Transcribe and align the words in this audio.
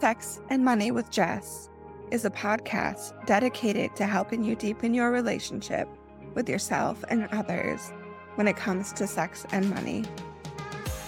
Sex 0.00 0.40
and 0.48 0.64
Money 0.64 0.90
with 0.90 1.10
Jess 1.10 1.68
is 2.10 2.24
a 2.24 2.30
podcast 2.30 3.12
dedicated 3.26 3.94
to 3.96 4.06
helping 4.06 4.42
you 4.42 4.56
deepen 4.56 4.94
your 4.94 5.10
relationship 5.10 5.86
with 6.32 6.48
yourself 6.48 7.04
and 7.10 7.28
others 7.32 7.92
when 8.36 8.48
it 8.48 8.56
comes 8.56 8.94
to 8.94 9.06
sex 9.06 9.44
and 9.52 9.68
money. 9.68 10.06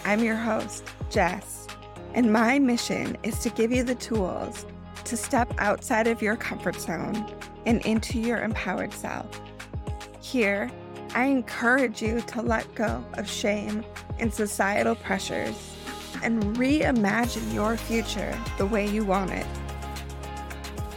I'm 0.05 0.23
your 0.23 0.37
host, 0.37 0.85
Jess, 1.09 1.67
and 2.13 2.31
my 2.31 2.59
mission 2.59 3.17
is 3.23 3.39
to 3.39 3.49
give 3.49 3.73
you 3.73 3.83
the 3.83 3.95
tools 3.95 4.67
to 5.05 5.17
step 5.17 5.55
outside 5.57 6.07
of 6.07 6.21
your 6.21 6.37
comfort 6.37 6.79
zone 6.79 7.35
and 7.65 7.81
into 7.87 8.21
your 8.21 8.43
empowered 8.43 8.93
self. 8.93 9.41
Here, 10.21 10.71
I 11.15 11.25
encourage 11.25 12.03
you 12.03 12.21
to 12.21 12.43
let 12.43 12.75
go 12.75 13.03
of 13.15 13.27
shame 13.27 13.87
and 14.19 14.33
societal 14.35 14.97
pressures 14.97 15.72
and 16.23 16.57
reimagine 16.57 17.53
your 17.53 17.77
future 17.77 18.39
the 18.59 18.67
way 18.67 18.89
you 18.89 19.05
want 19.05 19.31
it. 19.31 19.47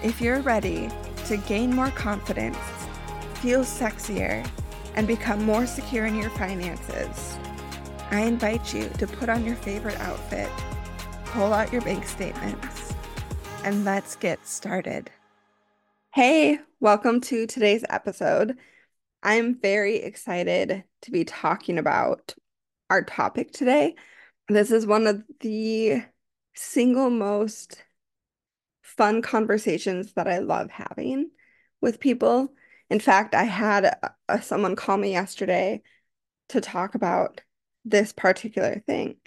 If 0.03 0.21
you're 0.21 0.41
ready 0.41 0.89
to 1.25 1.37
gain 1.37 1.75
more 1.75 1.89
confidence, 1.91 2.57
feel 3.35 3.61
sexier, 3.61 4.47
and 4.95 5.07
become 5.07 5.43
more 5.43 5.65
secure 5.65 6.05
in 6.05 6.15
your 6.15 6.29
finances, 6.31 7.37
I 8.11 8.21
invite 8.21 8.73
you 8.73 8.87
to 8.99 9.07
put 9.07 9.29
on 9.29 9.43
your 9.43 9.55
favorite 9.55 9.99
outfit, 9.99 10.49
pull 11.25 11.51
out 11.51 11.73
your 11.73 11.81
bank 11.81 12.05
statements, 12.05 12.93
and 13.63 13.83
let's 13.83 14.15
get 14.15 14.45
started. 14.47 15.09
Hey, 16.13 16.59
welcome 16.79 17.19
to 17.21 17.47
today's 17.47 17.83
episode. 17.89 18.57
I'm 19.23 19.59
very 19.59 19.97
excited 19.97 20.83
to 21.01 21.11
be 21.11 21.25
talking 21.25 21.79
about 21.79 22.35
our 22.89 23.01
topic 23.03 23.51
today. 23.51 23.95
This 24.47 24.69
is 24.69 24.85
one 24.85 25.07
of 25.07 25.23
the 25.39 26.03
single 26.53 27.09
most 27.09 27.83
fun 28.83 29.23
conversations 29.23 30.13
that 30.13 30.27
I 30.27 30.37
love 30.37 30.69
having 30.69 31.31
with 31.81 31.99
people. 31.99 32.53
In 32.89 32.99
fact, 32.99 33.33
I 33.33 33.43
had 33.43 33.85
a, 33.85 34.15
a, 34.29 34.41
someone 34.41 34.75
call 34.75 34.97
me 34.97 35.11
yesterday 35.11 35.81
to 36.49 36.61
talk 36.61 36.93
about 36.93 37.41
this 37.83 38.13
particular 38.13 38.83
thing. 38.85 39.17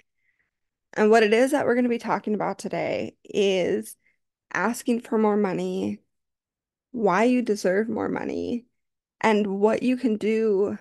And 0.93 1.11
what 1.11 1.23
it 1.23 1.33
is 1.33 1.51
that 1.51 1.65
we're 1.65 1.75
going 1.75 1.83
to 1.83 1.89
be 1.89 1.97
talking 1.97 2.33
about 2.33 2.57
today 2.57 3.17
is 3.23 3.97
asking 4.53 5.01
for 5.01 5.17
more 5.17 5.37
money, 5.37 5.99
why 6.91 7.25
you 7.25 7.41
deserve 7.41 7.89
more 7.89 8.09
money, 8.09 8.65
and 9.19 9.45
what 9.45 9.83
you 9.83 9.97
can 9.97 10.15
do 10.15 10.77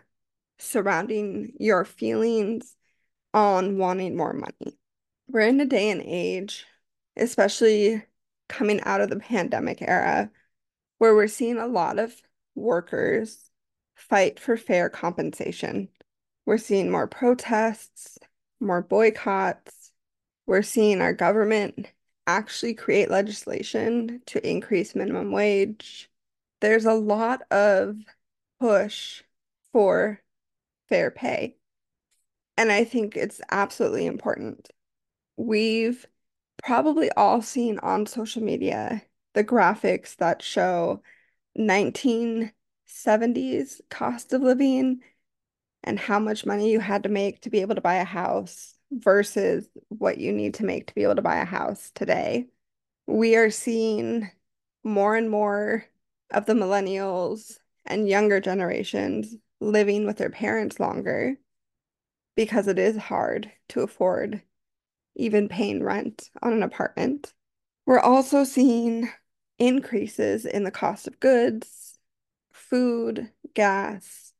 surrounding 0.58 1.54
your 1.58 1.84
feelings 1.84 2.76
on 3.34 3.78
wanting 3.78 4.16
more 4.16 4.32
money. 4.32 4.78
We're 5.28 5.40
in 5.40 5.60
a 5.60 5.66
day 5.66 5.90
and 5.90 6.02
age, 6.02 6.64
especially 7.16 8.02
coming 8.48 8.80
out 8.82 9.00
of 9.00 9.10
the 9.10 9.18
pandemic 9.18 9.82
era, 9.82 10.30
where 10.98 11.14
we're 11.14 11.28
seeing 11.28 11.58
a 11.58 11.66
lot 11.66 11.98
of 11.98 12.14
workers 12.54 13.50
fight 13.94 14.40
for 14.40 14.56
fair 14.56 14.88
compensation. 14.88 15.88
We're 16.46 16.58
seeing 16.58 16.90
more 16.90 17.06
protests, 17.06 18.18
more 18.60 18.82
boycotts. 18.82 19.92
We're 20.46 20.62
seeing 20.62 21.02
our 21.02 21.12
government 21.12 21.92
actually 22.26 22.74
create 22.74 23.10
legislation 23.10 24.22
to 24.26 24.48
increase 24.48 24.94
minimum 24.94 25.30
wage. 25.30 26.10
There's 26.60 26.86
a 26.86 26.94
lot 26.94 27.42
of 27.50 27.96
push 28.60 29.22
for 29.72 30.20
fair 30.88 31.10
pay. 31.10 31.57
And 32.58 32.70
I 32.72 32.82
think 32.82 33.16
it's 33.16 33.40
absolutely 33.52 34.06
important. 34.06 34.68
We've 35.36 36.04
probably 36.64 37.08
all 37.12 37.40
seen 37.40 37.78
on 37.78 38.06
social 38.06 38.42
media 38.42 39.02
the 39.34 39.44
graphics 39.44 40.16
that 40.16 40.42
show 40.42 41.00
1970s 41.56 43.80
cost 43.90 44.32
of 44.32 44.42
living 44.42 45.02
and 45.84 46.00
how 46.00 46.18
much 46.18 46.44
money 46.44 46.72
you 46.72 46.80
had 46.80 47.04
to 47.04 47.08
make 47.08 47.42
to 47.42 47.50
be 47.50 47.60
able 47.60 47.76
to 47.76 47.80
buy 47.80 47.94
a 47.94 48.04
house 48.04 48.74
versus 48.90 49.68
what 49.86 50.18
you 50.18 50.32
need 50.32 50.54
to 50.54 50.64
make 50.64 50.88
to 50.88 50.94
be 50.96 51.04
able 51.04 51.14
to 51.14 51.22
buy 51.22 51.36
a 51.36 51.44
house 51.44 51.92
today. 51.94 52.48
We 53.06 53.36
are 53.36 53.50
seeing 53.50 54.28
more 54.82 55.14
and 55.14 55.30
more 55.30 55.84
of 56.32 56.46
the 56.46 56.54
millennials 56.54 57.60
and 57.86 58.08
younger 58.08 58.40
generations 58.40 59.36
living 59.60 60.06
with 60.06 60.16
their 60.16 60.30
parents 60.30 60.80
longer 60.80 61.38
because 62.38 62.68
it 62.68 62.78
is 62.78 62.96
hard 62.96 63.50
to 63.68 63.80
afford 63.80 64.40
even 65.16 65.48
paying 65.48 65.82
rent 65.82 66.30
on 66.40 66.52
an 66.52 66.62
apartment. 66.62 67.34
We're 67.84 67.98
also 67.98 68.44
seeing 68.44 69.10
increases 69.58 70.46
in 70.46 70.62
the 70.62 70.70
cost 70.70 71.08
of 71.08 71.18
goods, 71.18 71.98
food, 72.52 73.32
gas, 73.54 74.32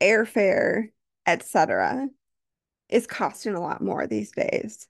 airfare, 0.00 0.90
etc. 1.26 2.06
is 2.88 3.08
costing 3.08 3.56
a 3.56 3.60
lot 3.60 3.82
more 3.82 4.06
these 4.06 4.30
days 4.30 4.86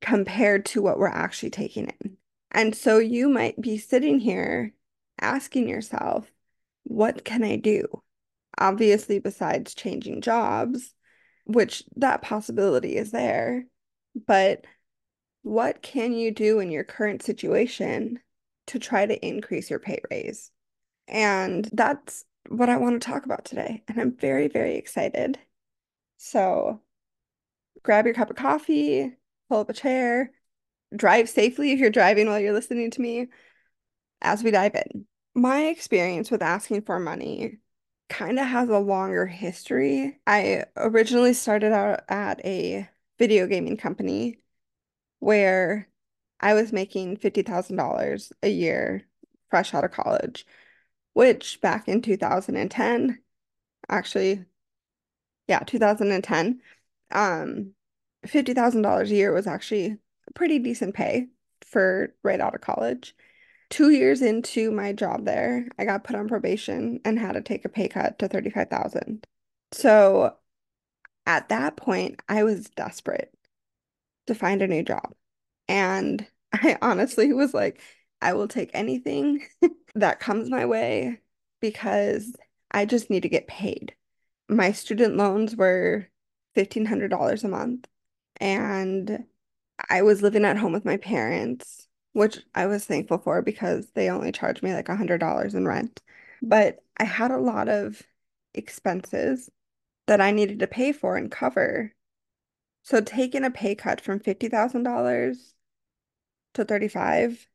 compared 0.00 0.66
to 0.66 0.82
what 0.82 0.98
we're 0.98 1.06
actually 1.06 1.50
taking 1.50 1.92
in. 2.00 2.16
And 2.50 2.74
so 2.74 2.98
you 2.98 3.28
might 3.28 3.60
be 3.60 3.78
sitting 3.78 4.18
here 4.18 4.74
asking 5.20 5.68
yourself, 5.68 6.28
what 6.82 7.24
can 7.24 7.44
I 7.44 7.54
do? 7.54 8.02
Obviously, 8.58 9.20
besides 9.20 9.76
changing 9.76 10.22
jobs, 10.22 10.92
which 11.44 11.84
that 11.96 12.22
possibility 12.22 12.96
is 12.96 13.10
there, 13.10 13.64
but 14.26 14.64
what 15.42 15.82
can 15.82 16.12
you 16.12 16.30
do 16.30 16.60
in 16.60 16.70
your 16.70 16.84
current 16.84 17.22
situation 17.22 18.20
to 18.68 18.78
try 18.78 19.06
to 19.06 19.26
increase 19.26 19.70
your 19.70 19.80
pay 19.80 20.00
raise? 20.10 20.50
And 21.08 21.68
that's 21.72 22.24
what 22.48 22.68
I 22.68 22.76
want 22.76 23.00
to 23.00 23.06
talk 23.06 23.24
about 23.24 23.44
today. 23.44 23.82
And 23.88 24.00
I'm 24.00 24.16
very, 24.16 24.48
very 24.48 24.76
excited. 24.76 25.38
So 26.18 26.80
grab 27.82 28.04
your 28.04 28.14
cup 28.14 28.30
of 28.30 28.36
coffee, 28.36 29.16
pull 29.48 29.60
up 29.60 29.70
a 29.70 29.74
chair, 29.74 30.30
drive 30.94 31.28
safely 31.28 31.72
if 31.72 31.80
you're 31.80 31.90
driving 31.90 32.28
while 32.28 32.38
you're 32.38 32.52
listening 32.52 32.90
to 32.92 33.00
me 33.00 33.28
as 34.20 34.44
we 34.44 34.50
dive 34.52 34.74
in 34.74 35.06
my 35.34 35.62
experience 35.64 36.30
with 36.30 36.42
asking 36.42 36.82
for 36.82 36.98
money 36.98 37.58
kind 38.12 38.38
of 38.38 38.46
has 38.46 38.68
a 38.68 38.78
longer 38.78 39.26
history. 39.26 40.18
I 40.26 40.64
originally 40.76 41.32
started 41.32 41.72
out 41.72 42.02
at 42.08 42.44
a 42.44 42.88
video 43.18 43.46
gaming 43.46 43.78
company 43.78 44.38
where 45.20 45.88
I 46.40 46.54
was 46.54 46.72
making 46.72 47.16
$50,000 47.16 48.32
a 48.42 48.48
year 48.50 49.04
fresh 49.48 49.72
out 49.72 49.84
of 49.84 49.92
college, 49.92 50.46
which 51.14 51.60
back 51.62 51.88
in 51.88 52.02
2010, 52.02 53.18
actually, 53.88 54.44
yeah, 55.48 55.60
2010, 55.60 56.60
um, 57.12 57.72
$50,000 58.26 59.10
a 59.10 59.14
year 59.14 59.32
was 59.32 59.46
actually 59.46 59.96
pretty 60.34 60.58
decent 60.58 60.94
pay 60.94 61.28
for 61.62 62.14
right 62.22 62.40
out 62.40 62.54
of 62.54 62.60
college 62.60 63.14
two 63.72 63.88
years 63.88 64.20
into 64.20 64.70
my 64.70 64.92
job 64.92 65.24
there, 65.24 65.66
I 65.78 65.86
got 65.86 66.04
put 66.04 66.14
on 66.14 66.28
probation 66.28 67.00
and 67.06 67.18
had 67.18 67.32
to 67.32 67.40
take 67.40 67.64
a 67.64 67.70
pay 67.70 67.88
cut 67.88 68.18
to 68.18 68.28
35,000. 68.28 69.24
So 69.72 70.36
at 71.24 71.48
that 71.48 71.76
point, 71.76 72.20
I 72.28 72.44
was 72.44 72.68
desperate 72.68 73.32
to 74.26 74.34
find 74.34 74.60
a 74.60 74.68
new 74.68 74.82
job. 74.82 75.14
And 75.68 76.26
I 76.52 76.76
honestly 76.82 77.32
was 77.32 77.54
like, 77.54 77.80
I 78.20 78.34
will 78.34 78.46
take 78.46 78.70
anything 78.74 79.46
that 79.94 80.20
comes 80.20 80.50
my 80.50 80.66
way 80.66 81.20
because 81.60 82.36
I 82.70 82.84
just 82.84 83.08
need 83.08 83.22
to 83.22 83.30
get 83.30 83.46
paid. 83.46 83.94
My 84.50 84.72
student 84.72 85.16
loans 85.16 85.56
were 85.56 86.08
$1,500 86.56 87.44
a 87.44 87.48
month, 87.48 87.88
and 88.38 89.24
I 89.88 90.02
was 90.02 90.20
living 90.20 90.44
at 90.44 90.58
home 90.58 90.72
with 90.72 90.84
my 90.84 90.98
parents 90.98 91.88
which 92.12 92.38
I 92.54 92.66
was 92.66 92.84
thankful 92.84 93.18
for 93.18 93.42
because 93.42 93.90
they 93.94 94.10
only 94.10 94.32
charged 94.32 94.62
me 94.62 94.74
like 94.74 94.88
a 94.88 94.96
$100 94.96 95.54
in 95.54 95.66
rent. 95.66 96.00
But 96.42 96.82
I 96.98 97.04
had 97.04 97.30
a 97.30 97.38
lot 97.38 97.68
of 97.68 98.02
expenses 98.54 99.50
that 100.06 100.20
I 100.20 100.30
needed 100.30 100.58
to 100.60 100.66
pay 100.66 100.92
for 100.92 101.16
and 101.16 101.30
cover. 101.30 101.94
So 102.82 103.00
taking 103.00 103.44
a 103.44 103.50
pay 103.50 103.74
cut 103.74 104.00
from 104.00 104.20
$50,000 104.20 105.54
to 106.54 106.64
35 106.64 107.46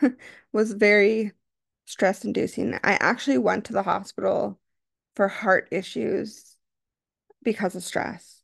was 0.52 0.72
very 0.72 1.32
stress 1.86 2.24
inducing. 2.24 2.74
I 2.82 2.94
actually 3.00 3.38
went 3.38 3.66
to 3.66 3.72
the 3.72 3.82
hospital 3.82 4.58
for 5.16 5.28
heart 5.28 5.68
issues 5.70 6.56
because 7.42 7.74
of 7.74 7.84
stress. 7.84 8.42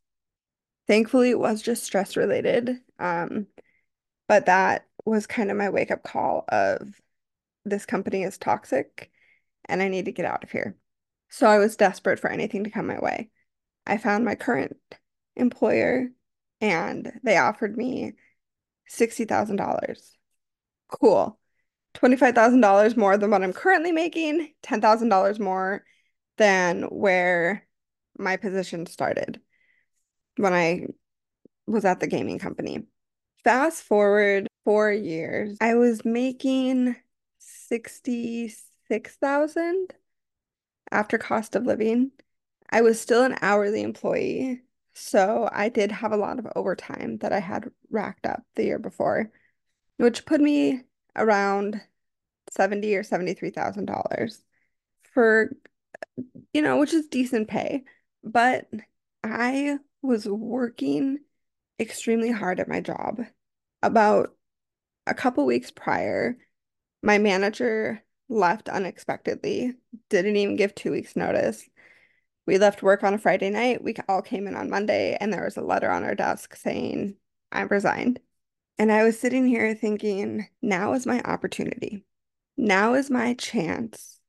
Thankfully, 0.87 1.31
it 1.31 1.39
was 1.39 1.63
just 1.63 1.85
stress 1.85 2.17
related. 2.17 2.81
Um, 2.99 3.47
but 4.29 4.47
that 4.47 4.87
was 5.05 5.27
kind 5.27 5.51
of 5.51 5.57
my 5.57 5.71
wake 5.71 5.91
up 5.91 6.03
call 6.03 6.45
of 6.49 7.01
this 7.65 7.87
company 7.87 8.23
is 8.23 8.39
toxic 8.39 9.11
and 9.67 9.83
I 9.83 9.89
need 9.89 10.07
to 10.07 10.13
get 10.13 10.27
out 10.27 10.45
of 10.45 10.51
here. 10.51 10.77
So 11.29 11.47
I 11.47 11.59
was 11.59 11.77
desperate 11.77 12.19
for 12.19 12.31
anything 12.31 12.65
to 12.65 12.71
come 12.71 12.87
my 12.87 12.99
way. 12.99 13.31
I 13.87 13.99
found 13.99 14.25
my 14.25 14.35
current 14.35 14.77
employer 15.37 16.09
and 16.61 17.13
they 17.23 17.37
offered 17.37 17.77
me 17.77 18.13
$60,000 18.91 20.11
cool. 20.91 21.39
$25,000 21.95 22.97
more 22.97 23.17
than 23.17 23.31
what 23.31 23.43
I'm 23.43 23.53
currently 23.53 23.93
making, 23.93 24.53
$10,000 24.63 25.41
more 25.41 25.85
than 26.37 26.83
where 26.83 27.67
my 28.17 28.37
position 28.37 28.87
started 28.87 29.41
when 30.37 30.53
I 30.53 30.87
was 31.67 31.85
at 31.85 32.01
the 32.01 32.07
gaming 32.07 32.39
company. 32.39 32.87
Fast 33.43 33.83
forward 33.83 34.47
four 34.65 34.93
years, 34.93 35.57
I 35.61 35.75
was 35.75 36.05
making 36.05 36.97
66,000 37.39 39.95
after 40.91 41.19
cost 41.19 41.55
of 41.57 41.65
living. 41.65 42.11
I 42.71 42.83
was 42.83 43.01
still 43.01 43.25
an 43.25 43.37
hourly 43.43 43.83
employee, 43.83 44.63
so 44.95 45.49
I 45.51 45.69
did 45.69 45.91
have 45.93 46.13
a 46.13 46.17
lot 46.17 46.39
of 46.39 46.47
overtime 46.55 47.19
that 47.19 47.33
I 47.33 47.41
had 47.41 47.71
racked 47.91 48.27
up 48.27 48.43
the 48.55 48.65
year 48.65 48.79
before, 48.79 49.31
which 49.97 50.27
put 50.27 50.41
me 50.41 50.83
around 51.17 51.81
70 52.51 52.97
or 52.97 53.03
$73,000 53.03 54.43
for, 55.13 55.51
you 56.53 56.63
know, 56.63 56.79
which 56.79 56.95
is 56.95 57.09
decent 57.09 57.49
pay. 57.49 57.85
But 58.23 58.69
I 59.23 59.79
was 60.03 60.27
working 60.27 61.19
extremely 61.79 62.31
hard 62.31 62.61
at 62.61 62.69
my 62.69 62.81
job. 62.81 63.21
About 63.83 64.35
a 65.07 65.15
couple 65.15 65.47
weeks 65.47 65.71
prior, 65.71 66.37
my 67.03 67.19
manager 67.19 68.03
left 68.29 68.69
unexpectedly, 68.69 69.75
didn't 70.09 70.37
even 70.37 70.57
give 70.57 70.75
two 70.75 70.93
weeks 70.93 71.17
notice. 71.17 71.69
We 72.47 72.59
left 72.59 72.83
work 72.83 73.03
on 73.03 73.15
a 73.15 73.19
Friday 73.19 73.51
night. 73.51 73.83
We 73.83 73.95
all 74.09 74.23
came 74.23 74.47
in 74.47 74.57
on 74.57 74.71
Monday, 74.71 75.17
and 75.21 75.33
there 75.33 75.45
was 75.45 75.57
a 75.57 75.63
letter 75.63 75.91
on 75.91 76.05
our 76.05 76.15
desk 76.15 76.57
saying, 76.57 77.17
I'm 77.53 77.69
resigned. 77.69 78.21
And 78.79 78.91
I 78.91 79.05
was 79.05 79.19
sitting 79.19 79.47
here 79.47 79.75
thinking, 79.75 80.49
now 80.63 80.95
is 80.95 81.07
my 81.07 81.21
opportunity. 81.23 82.05
Now 82.57 82.95
is 82.95 83.11
my 83.11 83.35
chance 83.35 84.21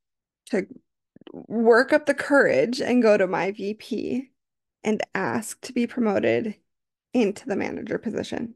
to 0.47 0.67
work 1.31 1.93
up 1.93 2.05
the 2.05 2.13
courage 2.13 2.81
and 2.81 3.01
go 3.01 3.17
to 3.17 3.27
my 3.27 3.51
VP 3.51 4.29
and 4.83 5.01
ask 5.13 5.59
to 5.61 5.73
be 5.73 5.87
promoted 5.87 6.55
into 7.13 7.45
the 7.45 7.55
manager 7.55 7.97
position. 7.97 8.55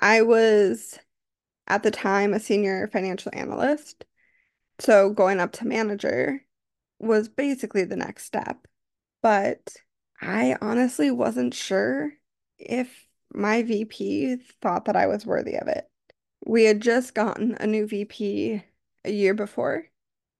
I 0.00 0.22
was 0.22 0.98
at 1.68 1.82
the 1.82 1.90
time 1.90 2.34
a 2.34 2.40
senior 2.40 2.88
financial 2.88 3.30
analyst. 3.34 4.04
So 4.78 5.10
going 5.10 5.38
up 5.38 5.52
to 5.52 5.66
manager 5.66 6.42
was 6.98 7.28
basically 7.28 7.84
the 7.84 7.96
next 7.96 8.24
step. 8.24 8.66
But 9.22 9.76
I 10.20 10.56
honestly 10.60 11.10
wasn't 11.10 11.54
sure 11.54 12.12
if 12.58 13.06
my 13.32 13.62
VP 13.62 14.36
thought 14.62 14.86
that 14.86 14.96
I 14.96 15.06
was 15.06 15.26
worthy 15.26 15.56
of 15.56 15.68
it. 15.68 15.88
We 16.46 16.64
had 16.64 16.80
just 16.80 17.14
gotten 17.14 17.56
a 17.60 17.66
new 17.66 17.86
VP 17.86 18.62
a 19.04 19.10
year 19.10 19.34
before, 19.34 19.84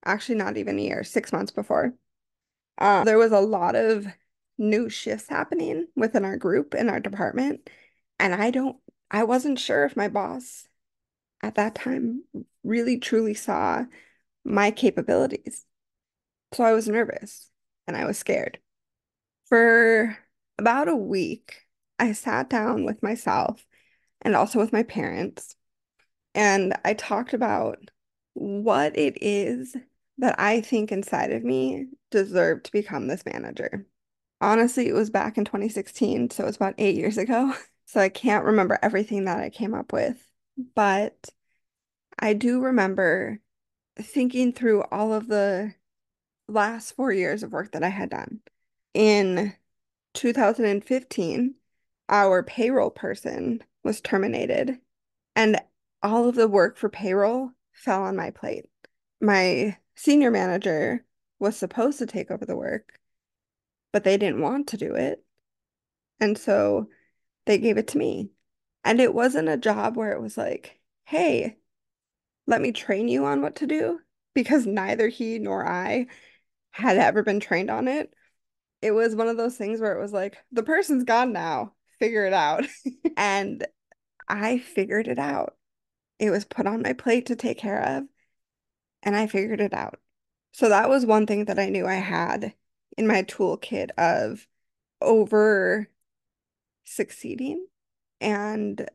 actually, 0.05 0.37
not 0.37 0.57
even 0.57 0.79
a 0.79 0.83
year, 0.83 1.05
six 1.05 1.33
months 1.33 1.53
before. 1.53 1.95
Uh, 2.79 3.05
there 3.05 3.19
was 3.19 3.33
a 3.33 3.41
lot 3.41 3.75
of 3.75 4.07
new 4.57 4.89
shifts 4.89 5.29
happening 5.29 5.87
within 5.95 6.25
our 6.25 6.37
group 6.37 6.75
in 6.75 6.89
our 6.89 7.01
department. 7.01 7.69
And 8.19 8.35
I 8.35 8.51
don't, 8.51 8.77
I 9.11 9.25
wasn't 9.25 9.59
sure 9.59 9.85
if 9.85 9.97
my 9.97 10.09
boss 10.09 10.69
at 11.43 11.56
that 11.56 11.75
time 11.75 12.23
really 12.64 12.99
truly 12.99 13.35
saw 13.35 13.85
my 14.44 14.70
capabilities. 14.70 15.64
So 16.52 16.64
I 16.64 16.73
was 16.73 16.88
nervous 16.88 17.50
and 17.87 17.96
I 17.96 18.05
was 18.06 18.19
scared. 18.19 18.58
For 19.49 20.19
about 20.58 20.88
a 20.88 20.96
week, 20.96 21.67
I 21.99 22.12
sat 22.12 22.50
down 22.50 22.85
with 22.85 23.02
myself 23.02 23.67
and 24.23 24.35
also 24.35 24.58
with 24.58 24.73
my 24.73 24.82
parents, 24.82 25.55
and 26.35 26.75
I 26.85 26.94
talked 26.94 27.35
about 27.35 27.79
what 28.34 28.96
it 28.96 29.19
is 29.20 29.76
that 30.19 30.38
I 30.38 30.61
think 30.61 30.93
inside 30.93 31.32
of 31.32 31.44
me 31.44 31.87
deserved 32.11 32.67
to 32.67 32.73
become 32.73 33.06
this 33.06 33.25
manager. 33.25 33.87
Honestly, 34.41 34.88
it 34.88 34.94
was 34.94 35.11
back 35.11 35.38
in 35.38 35.44
2016, 35.44 36.31
so 36.31 36.44
it 36.44 36.46
was 36.46 36.56
about 36.56 36.75
eight 36.79 36.96
years 36.96 37.19
ago. 37.19 37.55
So 37.91 38.00
I 38.00 38.11
can't 38.11 38.44
remember 38.44 38.79
everything 38.82 39.25
that 39.25 39.38
I 39.38 39.49
came 39.49 39.73
up 39.73 39.94
with, 39.94 40.23
but 40.75 41.28
I 42.19 42.34
do 42.34 42.60
remember 42.60 43.40
thinking 43.96 44.52
through 44.52 44.82
all 44.90 45.12
of 45.12 45.28
the 45.28 45.75
last 46.49 46.93
four 46.93 47.12
years 47.12 47.43
of 47.43 47.52
work 47.52 47.72
that 47.72 47.84
I 47.84 47.88
had 47.88 48.10
done. 48.10 48.40
In 48.94 49.55
2015, 50.14 51.55
our 52.08 52.43
payroll 52.43 52.90
person 52.90 53.62
was 53.84 54.00
terminated, 54.00 54.78
and 55.37 55.60
all 56.02 56.28
of 56.28 56.34
the 56.34 56.49
work 56.49 56.76
for 56.76 56.88
payroll 56.88 57.52
fell 57.72 58.02
on 58.02 58.16
my 58.16 58.31
plate. 58.31 58.66
My 59.20 59.76
senior 59.94 60.31
manager 60.31 61.05
was 61.38 61.56
supposed 61.56 61.99
to 61.99 62.06
take 62.06 62.31
over 62.31 62.44
the 62.44 62.56
work, 62.56 62.99
but 63.93 64.05
they 64.05 64.16
didn't 64.16 64.40
want 64.40 64.69
to 64.69 64.76
do 64.76 64.94
it. 64.94 65.22
And 66.20 66.37
so 66.37 66.88
they 67.46 67.58
gave 67.58 67.78
it 67.78 67.88
to 67.88 67.99
me. 67.99 68.31
And 68.85 69.01
it 69.01 69.15
wasn't 69.15 69.49
a 69.49 69.57
job 69.57 69.97
where 69.97 70.13
it 70.13 70.21
was 70.21 70.37
like, 70.37 70.81
hey, 71.05 71.57
let 72.47 72.61
me 72.61 72.73
train 72.73 73.09
you 73.09 73.27
on 73.27 73.43
what 73.43 73.57
to 73.57 73.67
do, 73.67 74.01
because 74.35 74.67
neither 74.67 75.09
he 75.09 75.39
nor 75.39 75.67
I 75.67 76.07
had 76.71 76.97
ever 76.97 77.23
been 77.23 77.41
trained 77.41 77.71
on 77.71 77.89
it. 77.89 78.13
It 78.81 78.93
was 78.93 79.15
one 79.15 79.29
of 79.29 79.37
those 79.37 79.57
things 79.57 79.81
where 79.81 79.97
it 79.97 80.01
was 80.01 80.13
like, 80.13 80.39
the 80.53 80.63
person's 80.63 81.05
gone 81.05 81.33
now, 81.33 81.75
figure 81.99 82.25
it 82.25 82.33
out. 82.33 82.65
and 83.17 83.67
I 84.29 84.59
figured 84.59 85.09
it 85.09 85.19
out. 85.19 85.57
It 86.19 86.31
was 86.31 86.45
put 86.45 86.67
on 86.67 86.83
my 86.83 86.93
plate 86.93 87.27
to 87.27 87.37
take 87.37 87.59
care 87.59 87.81
of, 87.81 88.05
and 89.03 89.17
I 89.17 89.27
figured 89.27 89.61
it 89.61 89.75
out. 89.75 90.01
So 90.53 90.69
that 90.69 90.89
was 90.89 91.07
one 91.07 91.27
thing 91.27 91.45
that 91.47 91.59
I 91.59 91.69
knew 91.69 91.87
I 91.87 91.95
had 91.95 92.55
in 92.97 93.07
my 93.07 93.23
toolkit 93.23 93.91
of 93.97 94.47
over 95.01 95.89
succeeding. 96.85 97.67
And 98.20 98.88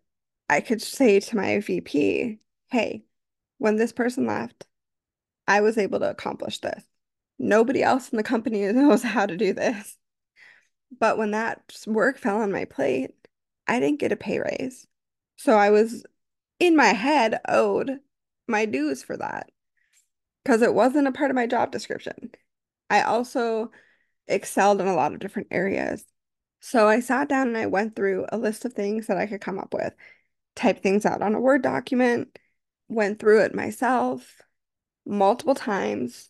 I 0.49 0.61
could 0.61 0.81
say 0.81 1.19
to 1.19 1.35
my 1.35 1.59
VP, 1.59 2.39
hey, 2.69 3.03
when 3.57 3.77
this 3.77 3.93
person 3.93 4.27
left, 4.27 4.65
I 5.47 5.61
was 5.61 5.77
able 5.77 5.99
to 5.99 6.09
accomplish 6.09 6.59
this. 6.59 6.83
Nobody 7.39 7.83
else 7.83 8.09
in 8.09 8.17
the 8.17 8.23
company 8.23 8.61
knows 8.71 9.03
how 9.03 9.25
to 9.25 9.37
do 9.37 9.53
this. 9.53 9.97
But 10.99 11.17
when 11.17 11.31
that 11.31 11.75
work 11.87 12.17
fell 12.17 12.41
on 12.41 12.51
my 12.51 12.65
plate, 12.65 13.11
I 13.67 13.79
didn't 13.79 13.99
get 13.99 14.11
a 14.11 14.17
pay 14.17 14.39
raise. 14.39 14.85
So 15.37 15.57
I 15.57 15.69
was 15.69 16.05
in 16.59 16.75
my 16.75 16.93
head 16.93 17.39
owed 17.47 17.99
my 18.47 18.65
dues 18.65 19.03
for 19.03 19.17
that 19.17 19.49
because 20.43 20.61
it 20.61 20.73
wasn't 20.73 21.07
a 21.07 21.11
part 21.11 21.31
of 21.31 21.35
my 21.35 21.47
job 21.47 21.71
description. 21.71 22.31
I 22.89 23.01
also 23.01 23.71
excelled 24.27 24.81
in 24.81 24.87
a 24.87 24.95
lot 24.95 25.13
of 25.13 25.19
different 25.19 25.47
areas. 25.51 26.05
So 26.65 26.87
I 26.87 27.01
sat 27.01 27.27
down 27.27 27.49
and 27.49 27.57
I 27.57 27.65
went 27.65 27.93
through 27.93 28.25
a 28.29 28.37
list 28.37 28.63
of 28.63 28.71
things 28.71 29.07
that 29.07 29.17
I 29.17 29.25
could 29.27 29.41
come 29.41 29.59
up 29.59 29.73
with, 29.73 29.93
typed 30.55 30.81
things 30.81 31.05
out 31.05 31.21
on 31.21 31.35
a 31.35 31.41
Word 31.41 31.61
document, 31.61 32.39
went 32.87 33.19
through 33.19 33.41
it 33.41 33.53
myself 33.53 34.41
multiple 35.05 35.55
times 35.55 36.29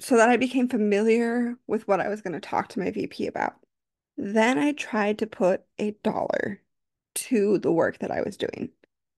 so 0.00 0.16
that 0.16 0.30
I 0.30 0.36
became 0.36 0.68
familiar 0.68 1.56
with 1.68 1.86
what 1.86 2.00
I 2.00 2.08
was 2.08 2.22
going 2.22 2.32
to 2.32 2.40
talk 2.40 2.66
to 2.70 2.80
my 2.80 2.90
VP 2.90 3.28
about. 3.28 3.54
Then 4.16 4.58
I 4.58 4.72
tried 4.72 5.20
to 5.20 5.28
put 5.28 5.62
a 5.78 5.92
dollar 6.02 6.60
to 7.14 7.58
the 7.58 7.70
work 7.70 8.00
that 8.00 8.10
I 8.10 8.22
was 8.22 8.36
doing. 8.36 8.70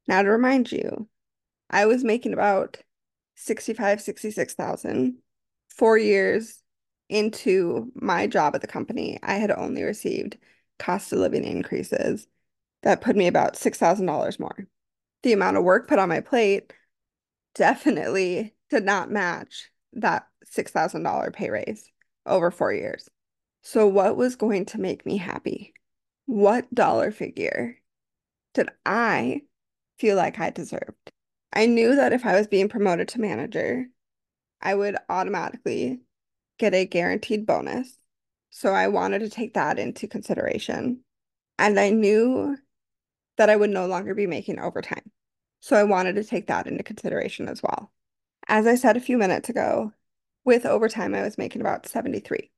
Now, 0.09 0.21
to 0.21 0.29
remind 0.29 0.71
you, 0.71 1.09
I 1.71 1.87
was 1.87 2.05
making 2.05 2.35
about 2.35 2.77
65, 3.35 4.03
66,000 4.03 5.17
four 5.71 5.97
years 5.97 6.63
into 7.11 7.91
my 7.95 8.27
job 8.27 8.55
at 8.55 8.61
the 8.61 8.67
company, 8.67 9.19
I 9.23 9.35
had 9.35 9.51
only 9.51 9.83
received 9.83 10.39
cost 10.79 11.13
of 11.13 11.19
living 11.19 11.45
increases 11.45 12.27
that 12.83 13.03
put 13.03 13.17
me 13.17 13.27
about 13.27 13.55
$6,000 13.55 14.41
more. 14.41 14.67
The 15.23 15.33
amount 15.33 15.57
of 15.57 15.65
work 15.65 15.89
put 15.89 15.99
on 15.99 16.09
my 16.09 16.21
plate 16.21 16.73
definitely 17.55 18.55
did 18.71 18.85
not 18.85 19.11
match 19.11 19.71
that 19.93 20.27
$6,000 20.47 21.33
pay 21.33 21.51
raise 21.51 21.91
over 22.27 22.51
four 22.51 22.73
years. 22.73 23.09
So, 23.63 23.87
what 23.87 24.17
was 24.17 24.37
going 24.37 24.65
to 24.67 24.81
make 24.81 25.05
me 25.05 25.19
happy? 25.19 25.75
What 26.27 26.73
dollar 26.75 27.11
figure 27.11 27.77
did 28.55 28.71
I 28.87 29.43
feel 29.99 30.17
like 30.17 30.39
I 30.39 30.51
deserved? 30.51 31.13
I 31.53 31.67
knew 31.67 31.97
that 31.97 32.13
if 32.13 32.25
I 32.25 32.37
was 32.37 32.47
being 32.47 32.69
promoted 32.69 33.09
to 33.09 33.21
manager, 33.21 33.87
I 34.63 34.75
would 34.75 34.97
automatically 35.09 36.01
get 36.61 36.75
a 36.75 36.85
guaranteed 36.85 37.47
bonus. 37.47 37.97
So 38.51 38.73
I 38.73 38.89
wanted 38.89 39.21
to 39.21 39.31
take 39.31 39.55
that 39.55 39.79
into 39.79 40.07
consideration. 40.07 41.01
And 41.59 41.81
I 41.81 41.91
knew 41.91 42.57
that 43.37 43.51
I 43.51 43.57
would 43.57 43.71
no 43.71 43.87
longer 43.87 44.15
be 44.15 44.27
making 44.27 44.61
overtime. 44.61 45.11
So 45.61 45.77
I 45.77 45.85
wanted 45.85 46.17
to 46.17 46.25
take 46.25 46.47
that 46.49 46.67
into 46.67 46.85
consideration 46.85 47.49
as 47.49 47.63
well. 47.63 47.91
As 48.47 48.67
I 48.67 48.75
said 48.75 48.97
a 48.97 49.01
few 49.01 49.19
minutes 49.19 49.49
ago, 49.49 49.93
with 50.45 50.67
overtime, 50.67 51.15
I 51.15 51.23
was 51.23 51.39
making 51.39 51.61
about 51.61 51.87
73. 51.87 52.51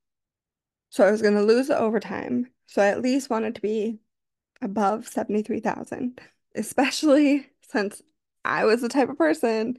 So 0.91 1.07
I 1.07 1.11
was 1.11 1.23
going 1.23 1.35
to 1.35 1.43
lose 1.43 1.69
the 1.69 1.79
overtime. 1.79 2.51
So 2.67 2.83
I 2.83 2.89
at 2.89 3.03
least 3.03 3.31
wanted 3.31 3.55
to 3.57 3.61
be 3.61 3.99
above 4.61 5.09
73,000, 5.09 6.21
especially 6.55 7.47
since 7.61 8.03
I 8.45 8.65
was 8.65 8.81
the 8.81 8.89
type 8.89 9.09
of 9.09 9.19
person 9.19 9.79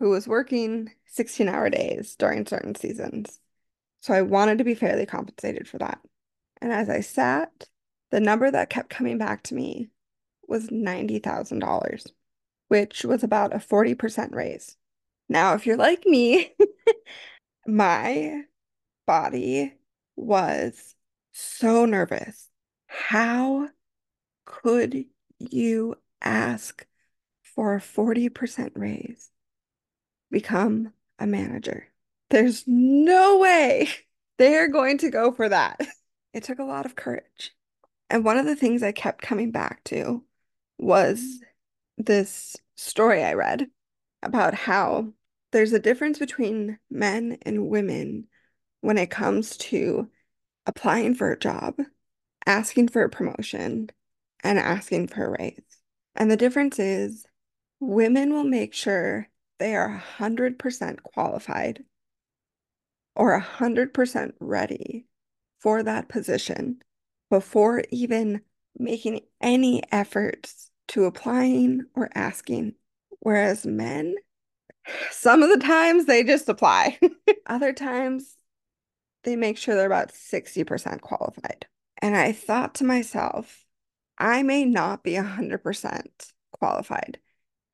who 0.00 0.10
was 0.10 0.28
working 0.28 0.92
16 1.06 1.48
hour 1.48 1.70
days 1.70 2.16
during 2.16 2.46
certain 2.46 2.74
seasons. 2.74 3.40
So 4.00 4.12
I 4.12 4.22
wanted 4.22 4.58
to 4.58 4.64
be 4.64 4.74
fairly 4.74 5.06
compensated 5.06 5.68
for 5.68 5.78
that. 5.78 5.98
And 6.60 6.72
as 6.72 6.88
I 6.88 7.00
sat, 7.00 7.68
the 8.10 8.20
number 8.20 8.50
that 8.50 8.70
kept 8.70 8.90
coming 8.90 9.18
back 9.18 9.42
to 9.44 9.54
me 9.54 9.90
was 10.46 10.68
$90,000, 10.68 12.06
which 12.68 13.04
was 13.04 13.22
about 13.22 13.54
a 13.54 13.58
40% 13.58 14.34
raise. 14.34 14.76
Now, 15.28 15.54
if 15.54 15.66
you're 15.66 15.76
like 15.76 16.04
me, 16.04 16.54
my 17.66 18.42
body 19.06 19.72
was 20.16 20.94
so 21.32 21.86
nervous. 21.86 22.48
How 22.86 23.68
could 24.44 25.06
you 25.38 25.96
ask 26.20 26.86
for 27.42 27.74
a 27.74 27.80
40% 27.80 28.72
raise? 28.74 29.30
Become 30.34 30.92
a 31.20 31.28
manager. 31.28 31.86
There's 32.30 32.64
no 32.66 33.38
way 33.38 33.88
they're 34.38 34.66
going 34.66 34.98
to 34.98 35.08
go 35.08 35.30
for 35.30 35.48
that. 35.48 35.80
It 36.32 36.42
took 36.42 36.58
a 36.58 36.64
lot 36.64 36.84
of 36.84 36.96
courage. 36.96 37.52
And 38.10 38.24
one 38.24 38.38
of 38.38 38.44
the 38.44 38.56
things 38.56 38.82
I 38.82 38.90
kept 38.90 39.22
coming 39.22 39.52
back 39.52 39.84
to 39.84 40.24
was 40.78 41.38
this 41.96 42.56
story 42.74 43.22
I 43.22 43.34
read 43.34 43.68
about 44.20 44.52
how 44.54 45.12
there's 45.52 45.72
a 45.72 45.78
difference 45.78 46.18
between 46.18 46.80
men 46.90 47.38
and 47.42 47.68
women 47.68 48.26
when 48.80 48.98
it 48.98 49.10
comes 49.10 49.56
to 49.58 50.10
applying 50.66 51.14
for 51.14 51.30
a 51.30 51.38
job, 51.38 51.76
asking 52.44 52.88
for 52.88 53.04
a 53.04 53.08
promotion, 53.08 53.90
and 54.42 54.58
asking 54.58 55.06
for 55.06 55.26
a 55.26 55.30
raise. 55.40 55.62
And 56.16 56.28
the 56.28 56.36
difference 56.36 56.80
is 56.80 57.24
women 57.78 58.32
will 58.32 58.42
make 58.42 58.74
sure 58.74 59.28
they 59.64 59.74
are 59.74 60.04
100% 60.18 61.02
qualified 61.04 61.84
or 63.16 63.40
100% 63.40 64.32
ready 64.38 65.06
for 65.58 65.82
that 65.82 66.06
position 66.06 66.82
before 67.30 67.82
even 67.90 68.42
making 68.78 69.20
any 69.40 69.82
efforts 69.90 70.70
to 70.88 71.04
applying 71.04 71.86
or 71.94 72.10
asking. 72.14 72.74
Whereas 73.20 73.64
men, 73.64 74.16
some 75.10 75.42
of 75.42 75.48
the 75.48 75.64
times 75.64 76.04
they 76.04 76.24
just 76.24 76.46
apply. 76.50 76.98
Other 77.46 77.72
times 77.72 78.36
they 79.22 79.34
make 79.34 79.56
sure 79.56 79.74
they're 79.74 79.86
about 79.86 80.12
60% 80.12 81.00
qualified. 81.00 81.64
And 82.02 82.14
I 82.14 82.32
thought 82.32 82.74
to 82.74 82.84
myself, 82.84 83.64
I 84.18 84.42
may 84.42 84.66
not 84.66 85.02
be 85.02 85.12
100% 85.12 86.04
qualified. 86.52 87.18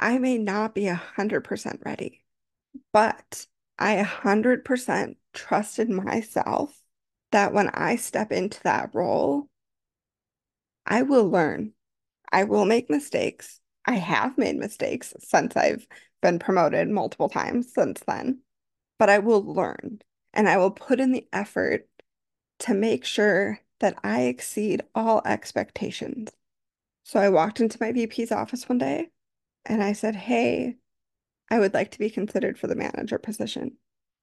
I 0.00 0.18
may 0.18 0.38
not 0.38 0.74
be 0.74 0.84
100% 0.86 1.84
ready, 1.84 2.24
but 2.90 3.46
I 3.78 3.96
100% 3.96 5.16
trusted 5.34 5.90
myself 5.90 6.82
that 7.32 7.52
when 7.52 7.68
I 7.68 7.96
step 7.96 8.32
into 8.32 8.62
that 8.62 8.94
role, 8.94 9.48
I 10.86 11.02
will 11.02 11.28
learn. 11.28 11.74
I 12.32 12.44
will 12.44 12.64
make 12.64 12.88
mistakes. 12.88 13.60
I 13.84 13.96
have 13.96 14.38
made 14.38 14.56
mistakes 14.56 15.12
since 15.20 15.54
I've 15.54 15.86
been 16.22 16.38
promoted 16.38 16.88
multiple 16.88 17.28
times 17.28 17.72
since 17.72 18.00
then, 18.06 18.40
but 18.98 19.10
I 19.10 19.18
will 19.18 19.44
learn 19.44 20.00
and 20.32 20.48
I 20.48 20.56
will 20.56 20.70
put 20.70 20.98
in 20.98 21.12
the 21.12 21.28
effort 21.30 21.86
to 22.60 22.74
make 22.74 23.04
sure 23.04 23.60
that 23.80 23.98
I 24.02 24.22
exceed 24.22 24.82
all 24.94 25.20
expectations. 25.26 26.30
So 27.04 27.20
I 27.20 27.28
walked 27.28 27.60
into 27.60 27.78
my 27.80 27.92
VP's 27.92 28.32
office 28.32 28.66
one 28.66 28.78
day 28.78 29.10
and 29.64 29.82
I 29.82 29.92
said, 29.92 30.16
Hey, 30.16 30.76
I 31.50 31.58
would 31.58 31.74
like 31.74 31.90
to 31.92 31.98
be 31.98 32.10
considered 32.10 32.58
for 32.58 32.66
the 32.66 32.76
manager 32.76 33.18
position. 33.18 33.76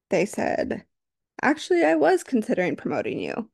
They 0.10 0.26
said, 0.26 0.86
Actually, 1.42 1.84
I 1.84 1.96
was 1.96 2.24
considering 2.24 2.76
promoting 2.76 3.20
you. 3.20 3.50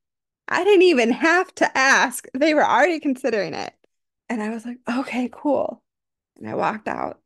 I 0.48 0.64
didn't 0.64 0.84
even 0.84 1.12
have 1.12 1.54
to 1.56 1.78
ask. 1.78 2.28
They 2.34 2.54
were 2.54 2.66
already 2.66 3.00
considering 3.00 3.54
it. 3.54 3.74
And 4.30 4.42
I 4.42 4.50
was 4.50 4.66
like, 4.66 4.78
okay, 4.90 5.30
cool. 5.32 5.84
And 6.38 6.50
I 6.50 6.56
walked 6.56 6.88
out. 6.88 7.20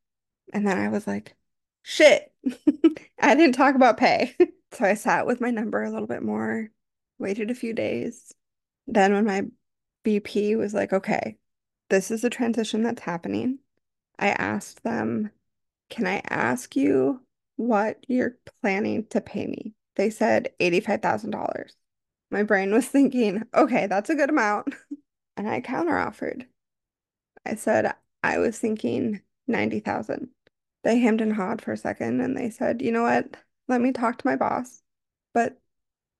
And 0.53 0.67
then 0.67 0.77
I 0.77 0.89
was 0.89 1.07
like, 1.07 1.35
shit, 1.83 2.31
I 3.19 3.35
didn't 3.35 3.55
talk 3.55 3.75
about 3.75 3.97
pay. 3.97 4.35
so 4.71 4.85
I 4.85 4.93
sat 4.93 5.25
with 5.25 5.41
my 5.41 5.51
number 5.51 5.83
a 5.83 5.89
little 5.89 6.07
bit 6.07 6.23
more, 6.23 6.69
waited 7.19 7.51
a 7.51 7.55
few 7.55 7.73
days. 7.73 8.33
Then 8.87 9.13
when 9.13 9.25
my 9.25 9.43
VP 10.05 10.55
was 10.55 10.73
like, 10.73 10.93
okay, 10.93 11.37
this 11.89 12.11
is 12.11 12.23
a 12.23 12.29
transition 12.29 12.83
that's 12.83 13.01
happening, 13.01 13.59
I 14.19 14.29
asked 14.29 14.83
them, 14.83 15.31
can 15.89 16.07
I 16.07 16.21
ask 16.29 16.75
you 16.75 17.21
what 17.55 18.03
you're 18.07 18.37
planning 18.61 19.05
to 19.07 19.21
pay 19.21 19.47
me? 19.47 19.73
They 19.95 20.09
said 20.09 20.49
$85,000. 20.59 21.71
My 22.31 22.43
brain 22.43 22.73
was 22.73 22.87
thinking, 22.87 23.43
okay, 23.53 23.87
that's 23.87 24.09
a 24.09 24.15
good 24.15 24.29
amount. 24.29 24.73
And 25.39 25.47
I 25.47 25.61
counteroffered. 25.61 26.47
I 27.45 27.53
said 27.53 27.93
I 28.23 28.39
was 28.39 28.57
thinking 28.57 29.21
90,000. 29.47 30.29
They 30.83 30.97
hemmed 30.97 31.21
and 31.21 31.31
hawed 31.31 31.61
for 31.61 31.73
a 31.73 31.77
second 31.77 32.21
and 32.21 32.35
they 32.35 32.49
said, 32.49 32.81
you 32.81 32.91
know 32.91 33.03
what? 33.03 33.37
Let 33.67 33.81
me 33.81 33.91
talk 33.91 34.17
to 34.17 34.27
my 34.27 34.35
boss, 34.35 34.81
but 35.33 35.59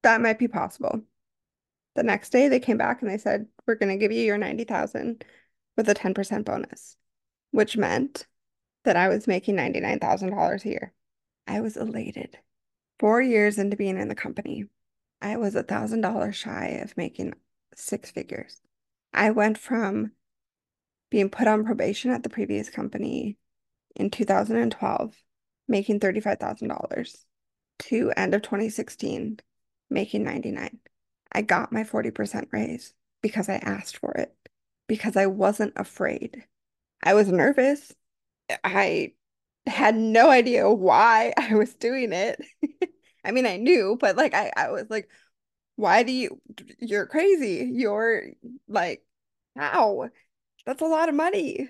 that 0.04 0.22
might 0.22 0.38
be 0.38 0.48
possible. 0.48 1.02
The 1.96 2.04
next 2.04 2.30
day 2.30 2.48
they 2.48 2.60
came 2.60 2.78
back 2.78 3.02
and 3.02 3.10
they 3.10 3.18
said, 3.18 3.48
we're 3.66 3.76
going 3.76 3.90
to 3.90 4.00
give 4.00 4.12
you 4.12 4.22
your 4.22 4.38
90,000 4.38 5.24
with 5.76 5.90
a 5.90 5.96
10% 5.96 6.46
bonus, 6.46 6.96
which 7.58 7.76
meant 7.76 8.28
that 8.84 8.96
I 8.96 9.08
was 9.08 9.26
making 9.26 9.56
$99,000 9.56 10.64
a 10.64 10.70
year. 10.70 10.94
I 11.48 11.60
was 11.60 11.76
elated. 11.76 12.38
Four 13.00 13.20
years 13.20 13.58
into 13.58 13.76
being 13.76 13.98
in 13.98 14.10
the 14.10 14.14
company, 14.14 14.66
I 15.24 15.38
was 15.38 15.56
a 15.56 15.64
thousand 15.64 16.02
dollars 16.02 16.36
shy 16.36 16.80
of 16.84 16.96
making 16.96 17.34
six 17.74 18.12
figures. 18.12 18.62
I 19.12 19.32
went 19.32 19.58
from 19.58 20.12
being 21.10 21.32
put 21.32 21.48
on 21.48 21.66
probation 21.66 22.12
at 22.12 22.22
the 22.22 22.30
previous 22.30 22.70
company 22.70 23.40
in 23.96 24.12
2012, 24.12 25.16
making 25.68 26.00
$35,000 26.00 27.18
to 27.80 28.12
end 28.16 28.36
of 28.36 28.44
2016, 28.44 29.40
making 29.90 30.24
99. 30.24 30.78
I 31.32 31.42
got 31.42 31.72
my 31.72 31.84
40% 31.84 32.50
raise 32.52 32.94
because 33.24 33.50
I 33.50 33.56
asked 33.56 33.98
for 33.98 34.12
it, 34.12 34.36
because 34.88 35.18
I 35.18 35.26
wasn't 35.26 35.74
afraid. 35.76 36.46
I 37.08 37.14
was 37.14 37.30
nervous. 37.30 37.96
I 38.66 39.14
had 39.66 39.96
no 39.96 40.30
idea 40.30 40.70
why 40.70 41.34
I 41.38 41.56
was 41.56 41.74
doing 41.76 42.12
it. 42.14 42.42
I 43.24 43.32
mean, 43.32 43.46
I 43.46 43.56
knew, 43.58 43.98
but 44.00 44.18
like 44.18 44.34
I, 44.34 44.52
I 44.58 44.72
was 44.72 44.90
like, 44.90 45.10
why 45.78 46.04
do 46.04 46.12
you 46.12 46.42
you're 46.80 47.06
crazy. 47.08 47.72
You're 47.74 48.26
like, 48.68 49.06
how? 49.56 50.10
That's 50.66 50.82
a 50.82 50.88
lot 50.88 51.10
of 51.10 51.16
money. 51.16 51.70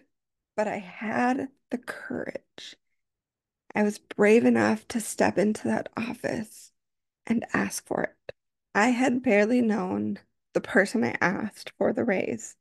But 0.56 0.68
I 0.68 0.78
had 0.80 1.50
the 1.72 1.78
courage. 1.78 2.76
I 3.76 3.84
was 3.84 4.00
brave 4.00 4.44
enough 4.46 4.88
to 4.90 5.00
step 5.00 5.38
into 5.38 5.68
that 5.68 5.90
office 5.96 6.72
and 7.28 7.46
ask 7.54 7.86
for 7.86 8.04
it. 8.04 8.34
I 8.76 8.90
had 8.90 9.24
barely 9.24 9.62
known 9.62 10.20
the 10.54 10.62
person 10.62 11.04
I 11.04 11.16
asked 11.22 11.74
for 11.78 11.94
the 11.94 12.06
raise, 12.06 12.56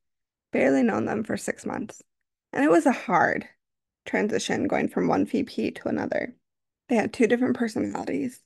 barely 0.52 0.82
known 0.82 1.06
them 1.06 1.24
for 1.24 1.38
six 1.38 1.66
months. 1.66 2.02
And 2.52 2.64
it 2.64 2.70
was 2.70 2.86
a 2.86 2.92
hard 2.92 3.48
transition 4.04 4.68
going 4.68 4.88
from 4.88 5.08
one 5.08 5.26
VP 5.26 5.72
to 5.72 5.88
another. 5.88 6.34
They 6.88 6.96
had 6.96 7.12
two 7.12 7.26
different 7.26 7.56
personalities. 7.56 8.40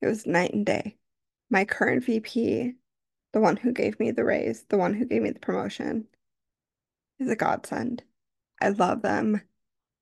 It 0.00 0.06
was 0.06 0.26
night 0.26 0.54
and 0.54 0.64
day. 0.64 0.96
My 1.50 1.64
current 1.64 2.04
VP, 2.04 2.74
the 3.32 3.40
one 3.40 3.56
who 3.56 3.72
gave 3.72 3.98
me 3.98 4.12
the 4.12 4.24
raise, 4.24 4.64
the 4.68 4.78
one 4.78 4.94
who 4.94 5.04
gave 5.04 5.22
me 5.22 5.30
the 5.30 5.40
promotion, 5.40 6.06
is 7.18 7.28
a 7.28 7.36
godsend. 7.36 8.02
I 8.60 8.70
love 8.70 9.02
them 9.02 9.42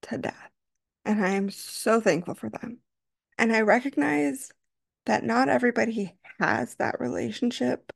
to 0.02 0.19
death. 0.19 0.50
And 1.05 1.25
I 1.25 1.31
am 1.31 1.50
so 1.50 2.00
thankful 2.00 2.35
for 2.35 2.50
them. 2.50 2.78
And 3.38 3.52
I 3.52 3.62
recognize 3.62 4.52
that 5.07 5.25
not 5.25 5.49
everybody 5.49 6.17
has 6.38 6.75
that 6.76 7.00
relationship 7.00 7.93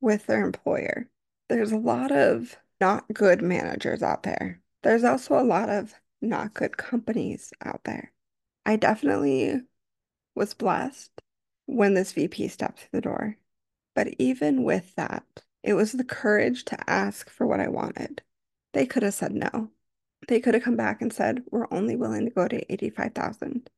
with 0.00 0.26
their 0.26 0.44
employer. 0.44 1.08
There's 1.48 1.72
a 1.72 1.76
lot 1.76 2.12
of 2.12 2.56
not 2.80 3.12
good 3.12 3.42
managers 3.42 4.02
out 4.02 4.22
there. 4.22 4.61
There's 4.82 5.04
also 5.04 5.38
a 5.38 5.44
lot 5.44 5.68
of 5.68 5.94
not 6.20 6.54
good 6.54 6.76
companies 6.76 7.52
out 7.64 7.84
there. 7.84 8.12
I 8.64 8.76
definitely 8.76 9.62
was 10.34 10.54
blessed 10.54 11.10
when 11.66 11.94
this 11.94 12.12
VP 12.12 12.48
stepped 12.48 12.80
through 12.80 12.88
the 12.92 13.00
door. 13.00 13.38
But 13.94 14.08
even 14.18 14.64
with 14.64 14.94
that, 14.96 15.24
it 15.62 15.74
was 15.74 15.92
the 15.92 16.04
courage 16.04 16.64
to 16.66 16.90
ask 16.90 17.30
for 17.30 17.46
what 17.46 17.60
I 17.60 17.68
wanted. 17.68 18.22
They 18.72 18.86
could 18.86 19.02
have 19.02 19.14
said 19.14 19.32
no. 19.32 19.70
They 20.28 20.40
could 20.40 20.54
have 20.54 20.62
come 20.62 20.76
back 20.76 21.02
and 21.02 21.12
said, 21.12 21.42
We're 21.50 21.68
only 21.70 21.96
willing 21.96 22.24
to 22.24 22.30
go 22.30 22.48
to 22.48 22.72
85,000. 22.72 23.68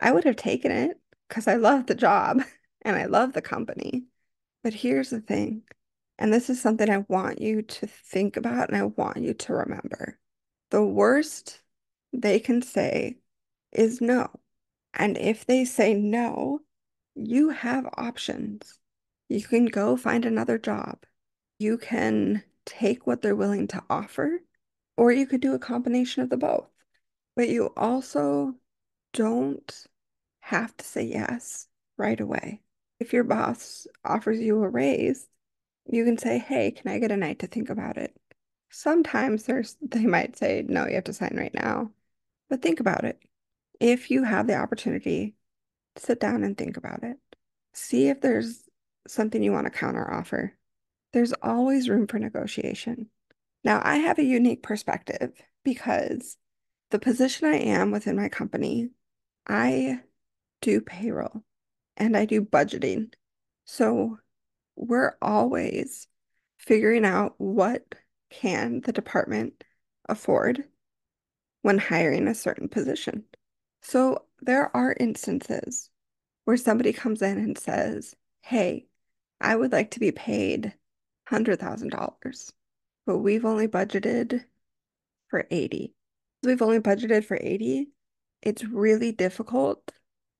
I 0.00 0.12
would 0.12 0.24
have 0.24 0.36
taken 0.36 0.70
it 0.70 1.00
because 1.28 1.48
I 1.48 1.54
love 1.56 1.86
the 1.86 1.94
job 1.94 2.42
and 2.82 2.96
I 2.96 3.06
love 3.06 3.32
the 3.32 3.42
company. 3.42 4.04
But 4.62 4.74
here's 4.74 5.10
the 5.10 5.20
thing, 5.20 5.62
and 6.18 6.32
this 6.32 6.48
is 6.48 6.60
something 6.60 6.88
I 6.88 7.04
want 7.08 7.40
you 7.40 7.62
to 7.62 7.86
think 7.86 8.36
about 8.36 8.68
and 8.68 8.76
I 8.78 8.84
want 8.84 9.18
you 9.18 9.34
to 9.34 9.52
remember. 9.54 10.18
The 10.74 10.84
worst 10.84 11.60
they 12.12 12.40
can 12.40 12.60
say 12.60 13.18
is 13.70 14.00
no. 14.00 14.28
And 14.92 15.16
if 15.16 15.46
they 15.46 15.64
say 15.64 15.94
no, 15.94 16.62
you 17.14 17.50
have 17.50 17.86
options. 17.96 18.80
You 19.28 19.44
can 19.44 19.66
go 19.66 19.96
find 19.96 20.24
another 20.24 20.58
job. 20.58 21.04
You 21.60 21.78
can 21.78 22.42
take 22.66 23.06
what 23.06 23.22
they're 23.22 23.36
willing 23.36 23.68
to 23.68 23.84
offer, 23.88 24.40
or 24.96 25.12
you 25.12 25.28
could 25.28 25.40
do 25.40 25.54
a 25.54 25.60
combination 25.60 26.24
of 26.24 26.30
the 26.30 26.36
both. 26.36 26.68
But 27.36 27.50
you 27.50 27.72
also 27.76 28.56
don't 29.12 29.86
have 30.40 30.76
to 30.78 30.84
say 30.84 31.04
yes 31.04 31.68
right 31.96 32.18
away. 32.18 32.62
If 32.98 33.12
your 33.12 33.22
boss 33.22 33.86
offers 34.04 34.40
you 34.40 34.60
a 34.64 34.68
raise, 34.68 35.28
you 35.86 36.04
can 36.04 36.18
say, 36.18 36.38
hey, 36.38 36.72
can 36.72 36.90
I 36.90 36.98
get 36.98 37.12
a 37.12 37.16
night 37.16 37.38
to 37.38 37.46
think 37.46 37.70
about 37.70 37.96
it? 37.96 38.16
Sometimes 38.76 39.44
there's 39.44 39.76
they 39.80 40.04
might 40.04 40.36
say, 40.36 40.64
no, 40.66 40.84
you 40.88 40.96
have 40.96 41.04
to 41.04 41.12
sign 41.12 41.36
right 41.36 41.54
now. 41.54 41.92
But 42.50 42.60
think 42.60 42.80
about 42.80 43.04
it. 43.04 43.20
If 43.78 44.10
you 44.10 44.24
have 44.24 44.48
the 44.48 44.56
opportunity, 44.56 45.36
sit 45.96 46.18
down 46.18 46.42
and 46.42 46.58
think 46.58 46.76
about 46.76 47.04
it. 47.04 47.16
See 47.72 48.08
if 48.08 48.20
there's 48.20 48.68
something 49.06 49.44
you 49.44 49.52
want 49.52 49.66
to 49.66 49.70
counter 49.70 50.12
offer. 50.12 50.56
There's 51.12 51.32
always 51.34 51.88
room 51.88 52.08
for 52.08 52.18
negotiation. 52.18 53.10
Now, 53.62 53.80
I 53.82 53.98
have 53.98 54.18
a 54.18 54.24
unique 54.24 54.64
perspective 54.64 55.32
because 55.62 56.36
the 56.90 56.98
position 56.98 57.46
I 57.46 57.58
am 57.58 57.92
within 57.92 58.16
my 58.16 58.28
company, 58.28 58.90
I 59.46 60.00
do 60.60 60.80
payroll 60.80 61.44
and 61.96 62.16
I 62.16 62.24
do 62.24 62.42
budgeting. 62.42 63.12
So 63.66 64.18
we're 64.74 65.16
always 65.22 66.08
figuring 66.58 67.04
out 67.04 67.34
what 67.38 67.94
can 68.40 68.80
the 68.80 68.92
department 68.92 69.64
afford 70.08 70.64
when 71.62 71.78
hiring 71.78 72.28
a 72.28 72.34
certain 72.34 72.68
position. 72.68 73.24
So 73.82 74.24
there 74.40 74.74
are 74.76 74.96
instances 74.98 75.90
where 76.44 76.56
somebody 76.56 76.92
comes 76.92 77.22
in 77.22 77.38
and 77.38 77.56
says, 77.56 78.14
Hey, 78.42 78.86
I 79.40 79.56
would 79.56 79.72
like 79.72 79.92
to 79.92 80.00
be 80.00 80.12
paid 80.12 80.74
$100,000, 81.30 82.52
but 83.06 83.18
we've 83.18 83.44
only 83.44 83.68
budgeted 83.68 84.44
for 85.28 85.46
80. 85.50 85.94
We've 86.42 86.62
only 86.62 86.80
budgeted 86.80 87.24
for 87.24 87.38
80. 87.40 87.88
It's 88.42 88.64
really 88.64 89.12
difficult 89.12 89.90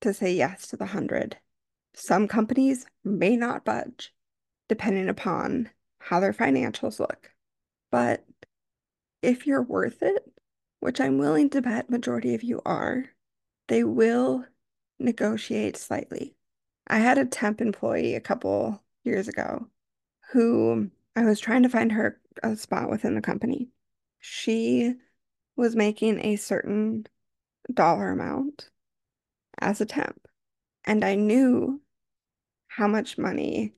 to 0.03 0.13
say 0.13 0.35
yes 0.35 0.69
to 0.69 0.77
the 0.77 0.85
100. 0.85 1.39
Some 1.95 2.29
companies 2.29 2.87
may 3.05 3.37
not 3.37 3.65
budge 3.65 4.13
depending 4.69 5.09
upon 5.09 5.71
how 5.99 6.21
their 6.21 6.33
financials 6.33 6.99
look. 6.99 7.34
But 7.95 8.25
if 9.23 9.47
you're 9.47 9.63
worth 9.63 10.03
it, 10.03 10.29
which 10.81 11.01
I'm 11.01 11.17
willing 11.17 11.49
to 11.51 11.63
bet 11.63 11.89
majority 11.89 12.35
of 12.35 12.43
you 12.43 12.61
are, 12.67 13.05
they 13.69 13.85
will 13.85 14.45
negotiate 14.99 15.77
slightly. 15.77 16.35
I 16.89 16.99
had 16.99 17.19
a 17.19 17.25
temp 17.25 17.61
employee 17.61 18.17
a 18.17 18.21
couple 18.21 18.83
years 19.05 19.29
ago 19.29 19.69
who 20.33 20.91
I 21.15 21.23
was 21.23 21.39
trying 21.39 21.63
to 21.63 21.69
find 21.69 21.93
her 21.93 22.21
a 22.43 22.57
spot 22.57 22.91
within 22.91 23.15
the 23.15 23.21
company. 23.21 23.69
She 24.19 24.95
was 25.55 25.77
making 25.77 26.19
a 26.19 26.35
certain 26.35 27.07
dollar 27.73 28.11
amount 28.11 28.71
as 29.61 29.81
a 29.81 29.87
temp, 29.87 30.27
and 30.85 31.05
I 31.05 31.15
knew 31.15 31.81
how 32.67 32.89
much 32.89 33.19
money 33.19 33.75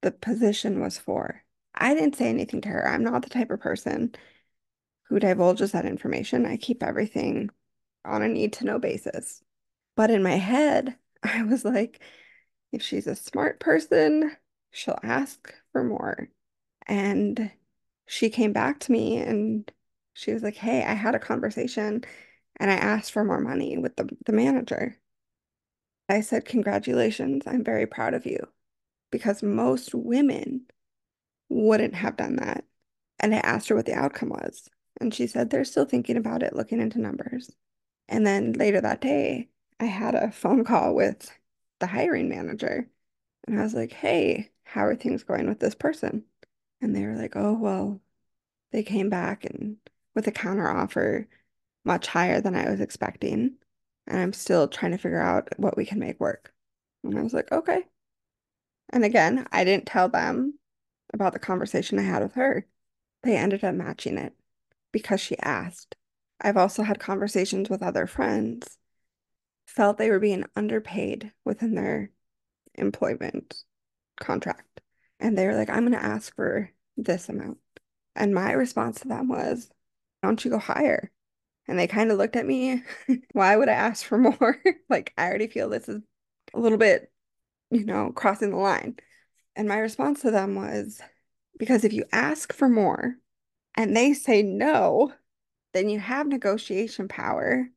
the 0.00 0.10
position 0.10 0.80
was 0.80 0.96
for. 0.96 1.44
I 1.78 1.94
didn't 1.94 2.16
say 2.16 2.28
anything 2.28 2.60
to 2.62 2.68
her. 2.68 2.88
I'm 2.88 3.04
not 3.04 3.22
the 3.22 3.30
type 3.30 3.50
of 3.50 3.60
person 3.60 4.14
who 5.08 5.18
divulges 5.18 5.72
that 5.72 5.86
information. 5.86 6.44
I 6.44 6.56
keep 6.56 6.82
everything 6.82 7.50
on 8.04 8.22
a 8.22 8.28
need 8.28 8.52
to 8.54 8.64
know 8.64 8.78
basis. 8.78 9.42
But 9.96 10.10
in 10.10 10.22
my 10.22 10.36
head, 10.36 10.96
I 11.22 11.44
was 11.44 11.64
like, 11.64 12.00
if 12.72 12.82
she's 12.82 13.06
a 13.06 13.16
smart 13.16 13.60
person, 13.60 14.36
she'll 14.70 14.98
ask 15.02 15.54
for 15.72 15.82
more. 15.84 16.28
And 16.86 17.50
she 18.06 18.30
came 18.30 18.52
back 18.52 18.80
to 18.80 18.92
me 18.92 19.18
and 19.18 19.70
she 20.14 20.32
was 20.32 20.42
like, 20.42 20.56
Hey, 20.56 20.84
I 20.84 20.94
had 20.94 21.14
a 21.14 21.20
conversation 21.20 22.04
and 22.58 22.70
I 22.70 22.74
asked 22.74 23.12
for 23.12 23.24
more 23.24 23.40
money 23.40 23.78
with 23.78 23.96
the, 23.96 24.08
the 24.26 24.32
manager. 24.32 24.98
I 26.08 26.22
said, 26.22 26.44
Congratulations, 26.44 27.44
I'm 27.46 27.64
very 27.64 27.86
proud 27.86 28.14
of 28.14 28.26
you. 28.26 28.38
Because 29.10 29.42
most 29.42 29.94
women 29.94 30.66
wouldn't 31.48 31.94
have 31.94 32.16
done 32.16 32.36
that. 32.36 32.64
And 33.18 33.34
I 33.34 33.38
asked 33.38 33.68
her 33.68 33.74
what 33.74 33.86
the 33.86 33.94
outcome 33.94 34.30
was. 34.30 34.68
And 35.00 35.14
she 35.14 35.26
said 35.26 35.50
they're 35.50 35.64
still 35.64 35.84
thinking 35.84 36.16
about 36.16 36.42
it, 36.42 36.56
looking 36.56 36.80
into 36.80 37.00
numbers. 37.00 37.50
And 38.08 38.26
then 38.26 38.52
later 38.52 38.80
that 38.80 39.00
day, 39.00 39.48
I 39.80 39.84
had 39.84 40.14
a 40.14 40.30
phone 40.30 40.64
call 40.64 40.94
with 40.94 41.30
the 41.78 41.86
hiring 41.86 42.28
manager. 42.28 42.88
And 43.46 43.58
I 43.58 43.62
was 43.62 43.74
like, 43.74 43.92
hey, 43.92 44.50
how 44.64 44.84
are 44.84 44.96
things 44.96 45.22
going 45.22 45.48
with 45.48 45.60
this 45.60 45.74
person? 45.74 46.24
And 46.80 46.94
they 46.94 47.06
were 47.06 47.16
like, 47.16 47.36
oh, 47.36 47.54
well, 47.54 48.00
they 48.72 48.82
came 48.82 49.08
back 49.08 49.44
and 49.44 49.76
with 50.14 50.26
a 50.26 50.32
counter 50.32 50.68
offer 50.68 51.28
much 51.84 52.06
higher 52.08 52.40
than 52.40 52.54
I 52.54 52.70
was 52.70 52.80
expecting. 52.80 53.54
And 54.06 54.18
I'm 54.18 54.32
still 54.32 54.68
trying 54.68 54.92
to 54.92 54.98
figure 54.98 55.20
out 55.20 55.48
what 55.56 55.76
we 55.76 55.86
can 55.86 55.98
make 55.98 56.20
work. 56.20 56.52
And 57.04 57.18
I 57.18 57.22
was 57.22 57.34
like, 57.34 57.52
okay. 57.52 57.84
And 58.90 59.04
again, 59.04 59.46
I 59.52 59.64
didn't 59.64 59.86
tell 59.86 60.08
them 60.08 60.57
about 61.12 61.32
the 61.32 61.38
conversation 61.38 61.98
I 61.98 62.02
had 62.02 62.22
with 62.22 62.34
her. 62.34 62.66
They 63.22 63.36
ended 63.36 63.64
up 63.64 63.74
matching 63.74 64.18
it 64.18 64.34
because 64.92 65.20
she 65.20 65.38
asked. 65.40 65.96
I've 66.40 66.56
also 66.56 66.82
had 66.82 67.00
conversations 67.00 67.68
with 67.68 67.82
other 67.82 68.06
friends, 68.06 68.78
felt 69.66 69.98
they 69.98 70.10
were 70.10 70.20
being 70.20 70.44
underpaid 70.56 71.32
within 71.44 71.74
their 71.74 72.10
employment 72.74 73.62
contract. 74.20 74.80
And 75.20 75.36
they 75.36 75.46
were 75.46 75.54
like, 75.54 75.70
I'm 75.70 75.80
going 75.80 75.92
to 75.92 76.04
ask 76.04 76.34
for 76.34 76.70
this 76.96 77.28
amount. 77.28 77.58
And 78.14 78.34
my 78.34 78.52
response 78.52 79.00
to 79.00 79.08
them 79.08 79.28
was, 79.28 79.70
Why 80.20 80.28
don't 80.28 80.44
you 80.44 80.50
go 80.50 80.58
higher? 80.58 81.10
And 81.66 81.78
they 81.78 81.86
kind 81.86 82.10
of 82.10 82.18
looked 82.18 82.36
at 82.36 82.46
me, 82.46 82.82
Why 83.32 83.56
would 83.56 83.68
I 83.68 83.72
ask 83.72 84.04
for 84.04 84.18
more? 84.18 84.58
like, 84.88 85.12
I 85.18 85.26
already 85.28 85.48
feel 85.48 85.68
this 85.68 85.88
is 85.88 86.02
a 86.54 86.60
little 86.60 86.78
bit, 86.78 87.12
you 87.70 87.84
know, 87.84 88.12
crossing 88.12 88.50
the 88.50 88.56
line. 88.56 88.96
And 89.58 89.68
my 89.68 89.78
response 89.78 90.22
to 90.22 90.30
them 90.30 90.54
was, 90.54 91.02
Because 91.58 91.84
if 91.84 91.92
you 91.92 92.04
ask 92.12 92.52
for 92.52 92.68
more 92.68 93.16
and 93.74 93.96
they 93.96 94.14
say 94.14 94.40
no, 94.40 95.12
then 95.74 95.88
you 95.88 95.98
have 95.98 96.28
negotiation 96.28 97.08
power 97.08 97.68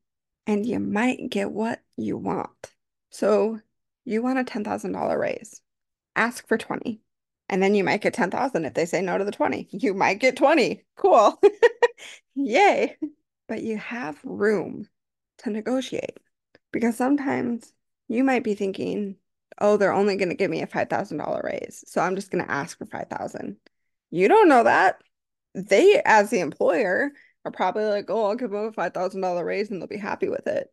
and 0.46 0.64
you 0.64 0.78
might 0.78 1.28
get 1.28 1.50
what 1.50 1.82
you 1.96 2.16
want. 2.16 2.72
So 3.10 3.58
you 4.04 4.22
want 4.22 4.38
a 4.38 4.44
$10,000 4.44 5.18
raise, 5.18 5.60
ask 6.14 6.46
for 6.46 6.56
20 6.56 7.00
and 7.48 7.60
then 7.62 7.74
you 7.74 7.84
might 7.84 8.00
get 8.00 8.14
10,000 8.14 8.64
if 8.64 8.74
they 8.74 8.86
say 8.86 9.02
no 9.02 9.18
to 9.18 9.24
the 9.24 9.32
20. 9.32 9.68
You 9.72 9.92
might 9.92 10.20
get 10.20 10.36
20. 10.36 10.84
Cool. 10.96 11.38
Yay. 12.34 12.96
But 13.48 13.62
you 13.62 13.76
have 13.76 14.18
room 14.24 14.88
to 15.38 15.50
negotiate 15.50 16.18
because 16.72 16.96
sometimes 16.96 17.74
you 18.08 18.24
might 18.24 18.44
be 18.44 18.54
thinking, 18.54 19.16
oh, 19.60 19.76
they're 19.76 19.92
only 19.92 20.16
going 20.16 20.28
to 20.28 20.34
give 20.34 20.50
me 20.50 20.62
a 20.62 20.66
$5,000 20.66 21.44
raise. 21.44 21.84
So 21.86 22.00
I'm 22.00 22.16
just 22.16 22.30
going 22.30 22.44
to 22.44 22.50
ask 22.50 22.78
for 22.78 22.86
5,000. 22.86 23.56
You 24.10 24.28
don't 24.28 24.48
know 24.48 24.64
that. 24.64 25.00
They, 25.54 26.00
as 26.04 26.30
the 26.30 26.40
employer, 26.40 27.12
are 27.44 27.50
probably 27.50 27.84
like, 27.84 28.06
oh, 28.08 28.26
I'll 28.26 28.34
give 28.36 28.50
them 28.50 28.64
a 28.64 28.72
$5,000 28.72 29.44
raise 29.44 29.70
and 29.70 29.80
they'll 29.80 29.88
be 29.88 29.96
happy 29.96 30.28
with 30.28 30.46
it 30.46 30.68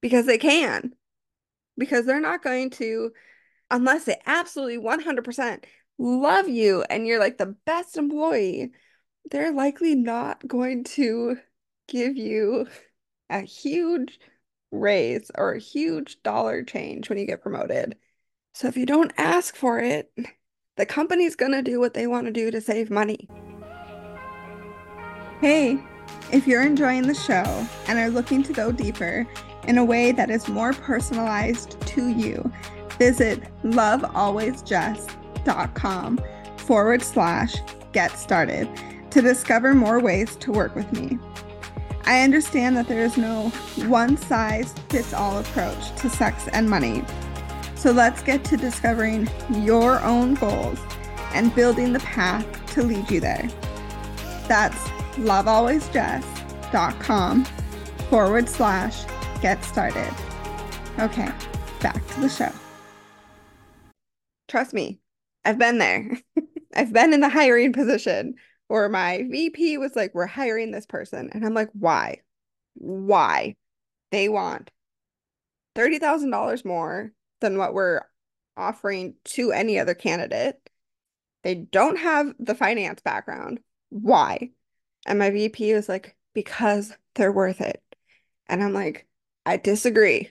because 0.00 0.26
they 0.26 0.38
can. 0.38 0.92
Because 1.78 2.04
they're 2.04 2.20
not 2.20 2.42
going 2.42 2.70
to, 2.70 3.12
unless 3.70 4.04
they 4.04 4.20
absolutely 4.26 4.78
100% 4.78 5.64
love 5.98 6.48
you 6.48 6.82
and 6.82 7.06
you're 7.06 7.20
like 7.20 7.38
the 7.38 7.56
best 7.64 7.96
employee, 7.96 8.72
they're 9.30 9.52
likely 9.52 9.94
not 9.94 10.46
going 10.46 10.84
to 10.84 11.38
give 11.88 12.16
you 12.16 12.66
a 13.30 13.40
huge 13.40 14.18
raise 14.70 15.30
or 15.34 15.52
a 15.52 15.58
huge 15.58 16.22
dollar 16.22 16.62
change 16.62 17.08
when 17.08 17.18
you 17.18 17.26
get 17.26 17.42
promoted. 17.42 17.96
So 18.54 18.68
if 18.68 18.76
you 18.76 18.86
don't 18.86 19.12
ask 19.16 19.56
for 19.56 19.80
it, 19.80 20.12
the 20.76 20.86
company's 20.86 21.36
going 21.36 21.52
to 21.52 21.62
do 21.62 21.80
what 21.80 21.94
they 21.94 22.06
want 22.06 22.26
to 22.26 22.32
do 22.32 22.50
to 22.50 22.60
save 22.60 22.90
money. 22.90 23.28
Hey, 25.40 25.78
if 26.32 26.46
you're 26.46 26.62
enjoying 26.62 27.06
the 27.06 27.14
show 27.14 27.66
and 27.88 27.98
are 27.98 28.10
looking 28.10 28.42
to 28.44 28.52
go 28.52 28.70
deeper 28.70 29.26
in 29.66 29.78
a 29.78 29.84
way 29.84 30.12
that 30.12 30.30
is 30.30 30.48
more 30.48 30.72
personalized 30.72 31.80
to 31.82 32.08
you, 32.08 32.50
visit 32.98 33.42
lovealwaysjess.com 33.64 36.20
forward 36.58 37.02
slash 37.02 37.56
get 37.92 38.18
started 38.18 38.68
to 39.10 39.20
discover 39.20 39.74
more 39.74 40.00
ways 40.00 40.36
to 40.36 40.52
work 40.52 40.74
with 40.74 40.90
me. 40.92 41.18
I 42.04 42.22
understand 42.22 42.76
that 42.76 42.88
there 42.88 43.04
is 43.04 43.16
no 43.16 43.50
one 43.86 44.16
size 44.16 44.74
fits 44.88 45.12
all 45.12 45.38
approach 45.38 45.94
to 45.96 46.10
sex 46.10 46.48
and 46.52 46.68
money. 46.68 47.04
So 47.82 47.90
let's 47.90 48.22
get 48.22 48.44
to 48.44 48.56
discovering 48.56 49.28
your 49.50 50.00
own 50.02 50.34
goals 50.34 50.78
and 51.34 51.52
building 51.52 51.92
the 51.92 51.98
path 51.98 52.46
to 52.74 52.84
lead 52.84 53.10
you 53.10 53.18
there. 53.18 53.48
That's 54.46 54.78
lovealwaysjess.com 55.16 57.44
forward 58.08 58.48
slash 58.48 59.04
get 59.40 59.64
started. 59.64 60.14
Okay, 61.00 61.28
back 61.80 62.06
to 62.06 62.20
the 62.20 62.28
show. 62.28 62.52
Trust 64.46 64.72
me, 64.72 65.00
I've 65.44 65.58
been 65.58 65.78
there. 65.78 66.16
I've 66.76 66.92
been 66.92 67.12
in 67.12 67.18
the 67.18 67.28
hiring 67.28 67.72
position 67.72 68.36
where 68.68 68.88
my 68.88 69.26
VP 69.28 69.78
was 69.78 69.96
like, 69.96 70.14
We're 70.14 70.26
hiring 70.26 70.70
this 70.70 70.86
person. 70.86 71.30
And 71.32 71.44
I'm 71.44 71.54
like, 71.54 71.70
Why? 71.72 72.20
Why? 72.74 73.56
They 74.12 74.28
want 74.28 74.70
$30,000 75.74 76.64
more 76.64 77.12
than 77.42 77.58
what 77.58 77.74
we're 77.74 78.00
offering 78.56 79.14
to 79.24 79.52
any 79.52 79.78
other 79.78 79.94
candidate. 79.94 80.58
They 81.42 81.54
don't 81.54 81.98
have 81.98 82.34
the 82.38 82.54
finance 82.54 83.02
background. 83.02 83.60
Why? 83.90 84.50
And 85.06 85.18
my 85.18 85.30
VP 85.30 85.74
was 85.74 85.88
like, 85.88 86.16
Because 86.34 86.96
they're 87.14 87.32
worth 87.32 87.60
it. 87.60 87.82
And 88.48 88.62
I'm 88.62 88.72
like, 88.72 89.06
I 89.44 89.56
disagree. 89.58 90.30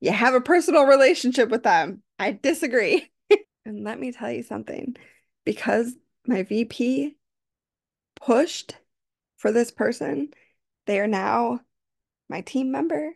You 0.00 0.12
have 0.12 0.34
a 0.34 0.40
personal 0.40 0.84
relationship 0.84 1.48
with 1.48 1.62
them. 1.62 2.02
I 2.18 2.32
disagree. 2.32 3.10
and 3.64 3.84
let 3.84 3.98
me 3.98 4.12
tell 4.12 4.30
you 4.30 4.42
something 4.42 4.96
because 5.44 5.94
my 6.26 6.42
VP 6.42 7.16
pushed 8.16 8.76
for 9.36 9.52
this 9.52 9.70
person, 9.70 10.28
they 10.86 11.00
are 11.00 11.06
now 11.06 11.60
my 12.28 12.42
team 12.42 12.70
member 12.70 13.12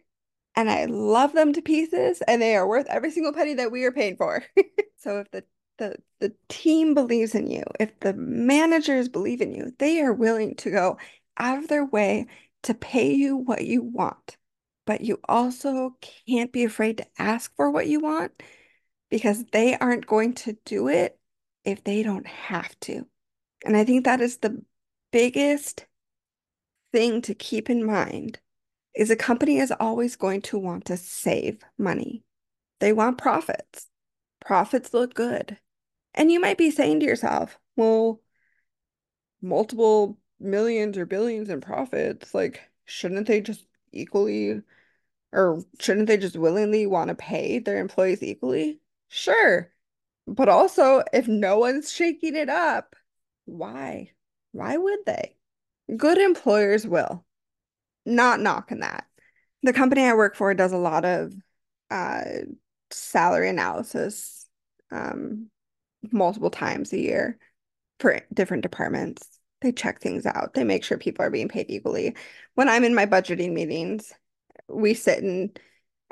and 0.54 0.70
I 0.70 0.84
love 0.86 1.32
them 1.32 1.52
to 1.54 1.62
pieces 1.62 2.22
and 2.28 2.40
they 2.40 2.56
are 2.56 2.66
worth 2.66 2.86
every 2.88 3.10
single 3.10 3.32
penny 3.32 3.54
that 3.54 3.72
we 3.72 3.84
are 3.84 3.92
paying 3.92 4.16
for. 4.16 4.44
so 4.98 5.18
if 5.18 5.30
the 5.30 5.44
the 5.78 5.96
the 6.20 6.32
team 6.48 6.94
believes 6.94 7.34
in 7.34 7.50
you, 7.50 7.64
if 7.80 7.98
the 8.00 8.12
managers 8.14 9.08
believe 9.08 9.40
in 9.40 9.52
you, 9.54 9.72
they 9.78 10.00
are 10.00 10.12
willing 10.12 10.54
to 10.56 10.70
go 10.70 10.98
out 11.38 11.58
of 11.58 11.68
their 11.68 11.84
way 11.84 12.26
to 12.64 12.74
pay 12.74 13.12
you 13.12 13.36
what 13.36 13.64
you 13.64 13.82
want. 13.82 14.36
But 14.84 15.00
you 15.00 15.18
also 15.28 15.96
can't 16.28 16.52
be 16.52 16.64
afraid 16.64 16.98
to 16.98 17.06
ask 17.18 17.54
for 17.56 17.70
what 17.70 17.86
you 17.86 18.00
want 18.00 18.42
because 19.10 19.44
they 19.52 19.76
aren't 19.76 20.06
going 20.06 20.34
to 20.34 20.56
do 20.64 20.88
it 20.88 21.18
if 21.64 21.84
they 21.84 22.02
don't 22.02 22.26
have 22.26 22.78
to. 22.80 23.06
And 23.64 23.76
I 23.76 23.84
think 23.84 24.04
that 24.04 24.20
is 24.20 24.38
the 24.38 24.62
biggest 25.12 25.86
thing 26.92 27.22
to 27.22 27.34
keep 27.34 27.70
in 27.70 27.84
mind 27.84 28.40
is 28.94 29.10
a 29.10 29.16
company 29.16 29.58
is 29.58 29.72
always 29.80 30.16
going 30.16 30.42
to 30.42 30.58
want 30.58 30.84
to 30.86 30.96
save 30.96 31.62
money. 31.78 32.24
They 32.80 32.92
want 32.92 33.18
profits. 33.18 33.88
Profits 34.40 34.92
look 34.92 35.14
good. 35.14 35.58
And 36.14 36.30
you 36.30 36.40
might 36.40 36.58
be 36.58 36.70
saying 36.70 37.00
to 37.00 37.06
yourself, 37.06 37.58
well, 37.76 38.20
multiple 39.40 40.18
millions 40.38 40.98
or 40.98 41.06
billions 41.06 41.48
in 41.48 41.60
profits, 41.60 42.34
like, 42.34 42.60
shouldn't 42.84 43.26
they 43.26 43.40
just 43.40 43.64
equally 43.92 44.62
or 45.32 45.64
shouldn't 45.80 46.08
they 46.08 46.18
just 46.18 46.36
willingly 46.36 46.86
want 46.86 47.08
to 47.08 47.14
pay 47.14 47.58
their 47.58 47.78
employees 47.78 48.22
equally? 48.22 48.80
Sure. 49.08 49.72
But 50.26 50.48
also, 50.48 51.02
if 51.12 51.26
no 51.26 51.58
one's 51.58 51.90
shaking 51.90 52.36
it 52.36 52.48
up, 52.48 52.94
why? 53.46 54.12
Why 54.52 54.76
would 54.76 55.00
they? 55.06 55.36
Good 55.96 56.18
employers 56.18 56.86
will. 56.86 57.24
Not 58.04 58.40
knocking 58.40 58.80
that. 58.80 59.06
The 59.62 59.72
company 59.72 60.04
I 60.04 60.14
work 60.14 60.34
for 60.34 60.52
does 60.54 60.72
a 60.72 60.78
lot 60.78 61.04
of 61.04 61.32
uh, 61.90 62.22
salary 62.90 63.48
analysis 63.48 64.46
um, 64.90 65.48
multiple 66.10 66.50
times 66.50 66.92
a 66.92 66.98
year 66.98 67.38
for 68.00 68.20
different 68.32 68.62
departments. 68.62 69.28
They 69.60 69.72
check 69.72 70.00
things 70.00 70.26
out. 70.26 70.54
They 70.54 70.64
make 70.64 70.82
sure 70.82 70.98
people 70.98 71.24
are 71.24 71.30
being 71.30 71.48
paid 71.48 71.66
equally. 71.68 72.16
When 72.54 72.68
I'm 72.68 72.82
in 72.84 72.94
my 72.94 73.06
budgeting 73.06 73.52
meetings, 73.52 74.12
we 74.68 74.94
sit 74.94 75.22
and 75.22 75.56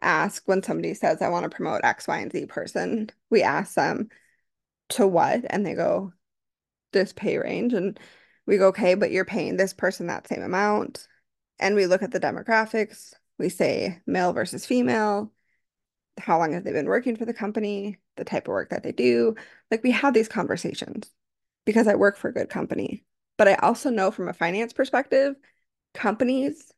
ask 0.01 0.43
when 0.47 0.63
somebody 0.63 0.95
says, 0.95 1.21
I 1.21 1.29
want 1.29 1.45
to 1.45 1.55
promote 1.55 1.81
X, 1.85 2.07
Y, 2.07 2.19
and 2.19 2.33
Z 2.33 2.47
person, 2.47 3.11
we 3.29 3.43
ask 3.43 3.75
them 3.75 4.09
to 4.91 5.07
what? 5.07 5.41
And 5.51 5.67
they 5.67 5.75
go, 5.75 6.13
this 6.93 7.13
pay 7.13 7.39
range. 7.39 7.73
And 7.73 7.99
we 8.47 8.57
go, 8.57 8.69
okay, 8.69 8.95
but 8.95 9.11
you're 9.11 9.25
paying 9.25 9.57
this 9.57 9.73
person 9.73 10.07
that 10.07 10.29
same 10.29 10.43
amount. 10.43 11.07
And 11.61 11.77
we 11.77 11.87
look 11.87 12.03
at 12.03 12.11
the 12.11 12.19
demographics. 12.19 13.13
We 13.39 13.51
say 13.51 14.01
male 14.07 14.33
versus 14.33 14.67
female. 14.67 15.31
How 16.19 16.39
long 16.39 16.53
have 16.53 16.65
they 16.65 16.73
been 16.73 16.87
working 16.87 17.17
for 17.17 17.27
the 17.27 17.35
company? 17.35 17.99
The 18.17 18.25
type 18.25 18.49
of 18.49 18.53
work 18.53 18.71
that 18.71 18.83
they 18.83 18.93
do. 18.93 19.37
Like 19.71 19.83
we 19.83 19.93
have 19.93 20.15
these 20.15 20.29
conversations 20.29 21.11
because 21.65 21.87
I 21.87 21.95
work 21.95 22.17
for 22.17 22.29
a 22.29 22.35
good 22.35 22.49
company. 22.49 23.05
But 23.39 23.47
I 23.47 23.55
also 23.55 23.91
know 23.91 24.11
from 24.11 24.29
a 24.29 24.33
finance 24.33 24.73
perspective, 24.73 25.37
companies 25.95 26.73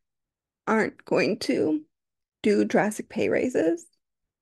aren't 0.66 1.04
going 1.04 1.38
to 1.40 1.82
do 2.42 2.64
drastic 2.64 3.08
pay 3.08 3.28
raises 3.28 3.86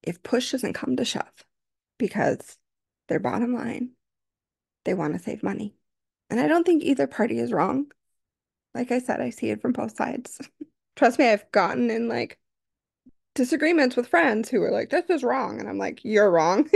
if 0.03 0.23
push 0.23 0.53
doesn't 0.53 0.73
come 0.73 0.97
to 0.97 1.05
shove 1.05 1.45
because 1.99 2.57
their 3.09 3.21
bottom 3.21 3.55
line, 3.55 3.91
they 4.85 4.95
want 4.95 5.13
to 5.15 5.19
save 5.19 5.43
money. 5.43 5.75
And 6.31 6.41
I 6.41 6.47
don't 6.47 6.65
think 6.65 6.83
either 6.83 7.07
party 7.07 7.39
is 7.39 7.53
wrong. 7.53 7.87
Like 8.75 8.91
I 8.93 8.99
said, 8.99 9.21
I 9.21 9.31
see 9.31 9.51
it 9.51 9.61
from 9.61 9.73
both 9.73 9.97
sides. 9.97 10.41
Trust 10.97 11.19
me, 11.19 11.29
I've 11.29 11.51
gotten 11.53 11.91
in 11.91 12.09
like 12.09 12.39
disagreements 13.35 13.97
with 13.97 14.09
friends 14.09 14.49
who 14.49 14.63
are 14.63 14.71
like, 14.71 14.91
this 14.91 15.09
is 15.09 15.23
wrong. 15.23 15.61
And 15.61 15.69
I'm 15.69 15.79
like, 15.79 16.05
you're 16.05 16.31
wrong. 16.31 16.69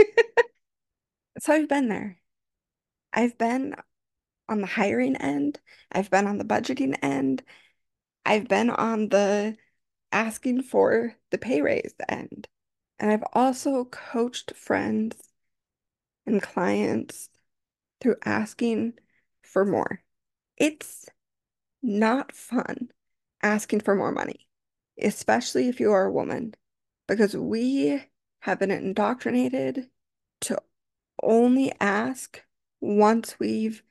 so 1.39 1.53
I've 1.53 1.69
been 1.69 1.89
there. 1.89 2.17
I've 3.13 3.37
been 3.37 3.75
on 4.49 4.61
the 4.61 4.67
hiring 4.67 5.15
end, 5.15 5.59
I've 5.91 6.09
been 6.09 6.27
on 6.27 6.37
the 6.37 6.45
budgeting 6.45 6.95
end, 7.01 7.43
I've 8.25 8.47
been 8.47 8.69
on 8.69 9.09
the 9.09 9.57
asking 10.11 10.63
for 10.63 11.15
the 11.31 11.37
pay 11.37 11.61
raise 11.61 11.93
end. 12.09 12.47
And 12.99 13.11
I've 13.11 13.23
also 13.33 13.85
coached 13.85 14.55
friends 14.55 15.17
and 16.25 16.41
clients 16.41 17.29
through 18.01 18.15
asking 18.25 18.93
for 19.41 19.65
more. 19.65 20.01
It's 20.57 21.07
not 21.85 22.31
fun 22.31 22.89
asking 23.41 23.81
for 23.81 23.95
more 23.95 24.11
money, 24.11 24.47
especially 24.99 25.67
if 25.67 25.79
you 25.79 25.91
are 25.91 26.05
a 26.05 26.11
woman, 26.11 26.53
because 27.07 27.35
we 27.35 28.01
have 28.39 28.59
been 28.59 28.71
indoctrinated 28.71 29.87
to 30.41 30.57
only 31.21 31.71
ask 31.79 32.43
once 32.81 33.39
we've 33.39 33.83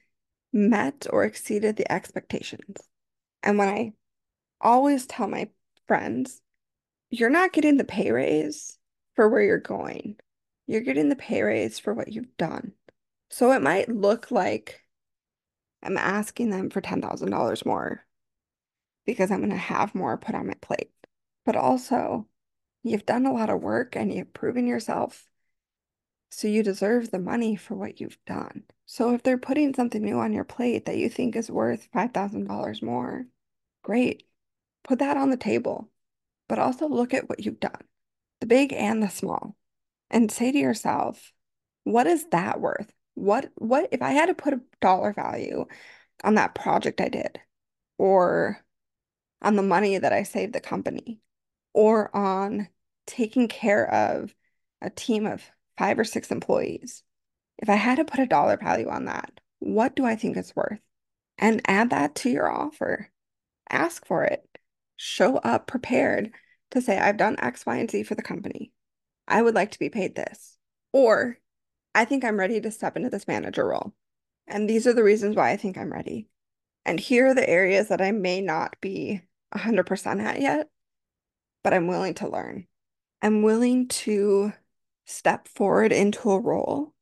met 0.52 1.06
or 1.10 1.24
exceeded 1.24 1.76
the 1.76 1.90
expectations. 1.90 2.76
And 3.42 3.58
when 3.58 3.68
I 3.68 3.92
always 4.60 5.06
tell 5.06 5.28
my 5.28 5.48
friends, 5.86 6.40
you're 7.10 7.30
not 7.30 7.52
getting 7.52 7.76
the 7.76 7.84
pay 7.84 8.10
raise 8.10 8.78
for 9.14 9.28
where 9.28 9.42
you're 9.42 9.58
going. 9.58 10.16
You're 10.66 10.80
getting 10.80 11.08
the 11.08 11.16
pay 11.16 11.42
raise 11.42 11.78
for 11.78 11.92
what 11.92 12.12
you've 12.12 12.36
done. 12.36 12.72
So 13.30 13.52
it 13.52 13.62
might 13.62 13.88
look 13.88 14.30
like 14.30 14.83
I'm 15.84 15.96
asking 15.96 16.50
them 16.50 16.70
for 16.70 16.80
$10,000 16.80 17.66
more 17.66 18.04
because 19.04 19.30
I'm 19.30 19.40
going 19.40 19.50
to 19.50 19.56
have 19.56 19.94
more 19.94 20.16
put 20.16 20.34
on 20.34 20.46
my 20.46 20.54
plate. 20.60 20.90
But 21.44 21.56
also, 21.56 22.26
you've 22.82 23.06
done 23.06 23.26
a 23.26 23.32
lot 23.32 23.50
of 23.50 23.62
work 23.62 23.96
and 23.96 24.12
you've 24.12 24.32
proven 24.32 24.66
yourself. 24.66 25.26
So 26.30 26.48
you 26.48 26.62
deserve 26.62 27.10
the 27.10 27.18
money 27.18 27.54
for 27.54 27.74
what 27.74 28.00
you've 28.00 28.18
done. 28.26 28.64
So 28.86 29.14
if 29.14 29.22
they're 29.22 29.38
putting 29.38 29.74
something 29.74 30.02
new 30.02 30.18
on 30.18 30.32
your 30.32 30.44
plate 30.44 30.86
that 30.86 30.96
you 30.96 31.08
think 31.08 31.36
is 31.36 31.50
worth 31.50 31.88
$5,000 31.94 32.82
more, 32.82 33.26
great. 33.82 34.24
Put 34.82 34.98
that 34.98 35.16
on 35.16 35.30
the 35.30 35.36
table. 35.36 35.90
But 36.48 36.58
also 36.58 36.88
look 36.88 37.14
at 37.14 37.28
what 37.28 37.44
you've 37.44 37.60
done, 37.60 37.82
the 38.40 38.46
big 38.46 38.72
and 38.72 39.02
the 39.02 39.08
small, 39.08 39.56
and 40.10 40.30
say 40.30 40.52
to 40.52 40.58
yourself, 40.58 41.32
what 41.84 42.06
is 42.06 42.26
that 42.32 42.60
worth? 42.60 42.93
What 43.14 43.50
what 43.56 43.88
if 43.92 44.02
I 44.02 44.10
had 44.12 44.26
to 44.26 44.34
put 44.34 44.54
a 44.54 44.60
dollar 44.80 45.12
value 45.12 45.66
on 46.22 46.34
that 46.34 46.54
project 46.54 47.00
I 47.00 47.08
did 47.08 47.40
or 47.98 48.64
on 49.42 49.56
the 49.56 49.62
money 49.62 49.98
that 49.98 50.12
I 50.12 50.22
saved 50.22 50.52
the 50.52 50.60
company 50.60 51.20
or 51.72 52.14
on 52.16 52.68
taking 53.06 53.48
care 53.48 53.88
of 53.92 54.34
a 54.80 54.90
team 54.90 55.26
of 55.26 55.42
five 55.76 55.98
or 55.98 56.04
six 56.04 56.30
employees. 56.30 57.02
If 57.58 57.68
I 57.68 57.74
had 57.74 57.96
to 57.96 58.04
put 58.04 58.20
a 58.20 58.26
dollar 58.26 58.56
value 58.56 58.88
on 58.88 59.04
that, 59.04 59.40
what 59.58 59.94
do 59.94 60.04
I 60.04 60.16
think 60.16 60.36
it's 60.36 60.56
worth? 60.56 60.80
And 61.38 61.62
add 61.66 61.90
that 61.90 62.14
to 62.16 62.30
your 62.30 62.50
offer. 62.50 63.10
Ask 63.70 64.06
for 64.06 64.24
it. 64.24 64.46
Show 64.96 65.36
up 65.38 65.66
prepared 65.66 66.32
to 66.70 66.80
say, 66.80 66.98
I've 66.98 67.16
done 67.16 67.36
X, 67.38 67.66
Y, 67.66 67.76
and 67.76 67.90
Z 67.90 68.04
for 68.04 68.14
the 68.14 68.22
company. 68.22 68.72
I 69.26 69.42
would 69.42 69.54
like 69.54 69.72
to 69.72 69.78
be 69.78 69.88
paid 69.88 70.14
this. 70.14 70.56
Or 70.92 71.38
I 71.94 72.04
think 72.04 72.24
I'm 72.24 72.38
ready 72.38 72.60
to 72.60 72.70
step 72.70 72.96
into 72.96 73.10
this 73.10 73.28
manager 73.28 73.66
role. 73.66 73.94
And 74.46 74.68
these 74.68 74.86
are 74.86 74.92
the 74.92 75.04
reasons 75.04 75.36
why 75.36 75.50
I 75.50 75.56
think 75.56 75.78
I'm 75.78 75.92
ready. 75.92 76.28
And 76.84 77.00
here 77.00 77.28
are 77.28 77.34
the 77.34 77.48
areas 77.48 77.88
that 77.88 78.00
I 78.00 78.10
may 78.10 78.40
not 78.40 78.76
be 78.80 79.22
100% 79.54 80.22
at 80.22 80.40
yet, 80.40 80.68
but 81.62 81.72
I'm 81.72 81.86
willing 81.86 82.14
to 82.14 82.28
learn. 82.28 82.66
I'm 83.22 83.42
willing 83.42 83.88
to 83.88 84.52
step 85.06 85.48
forward 85.48 85.92
into 85.92 86.30
a 86.30 86.38
role 86.38 86.92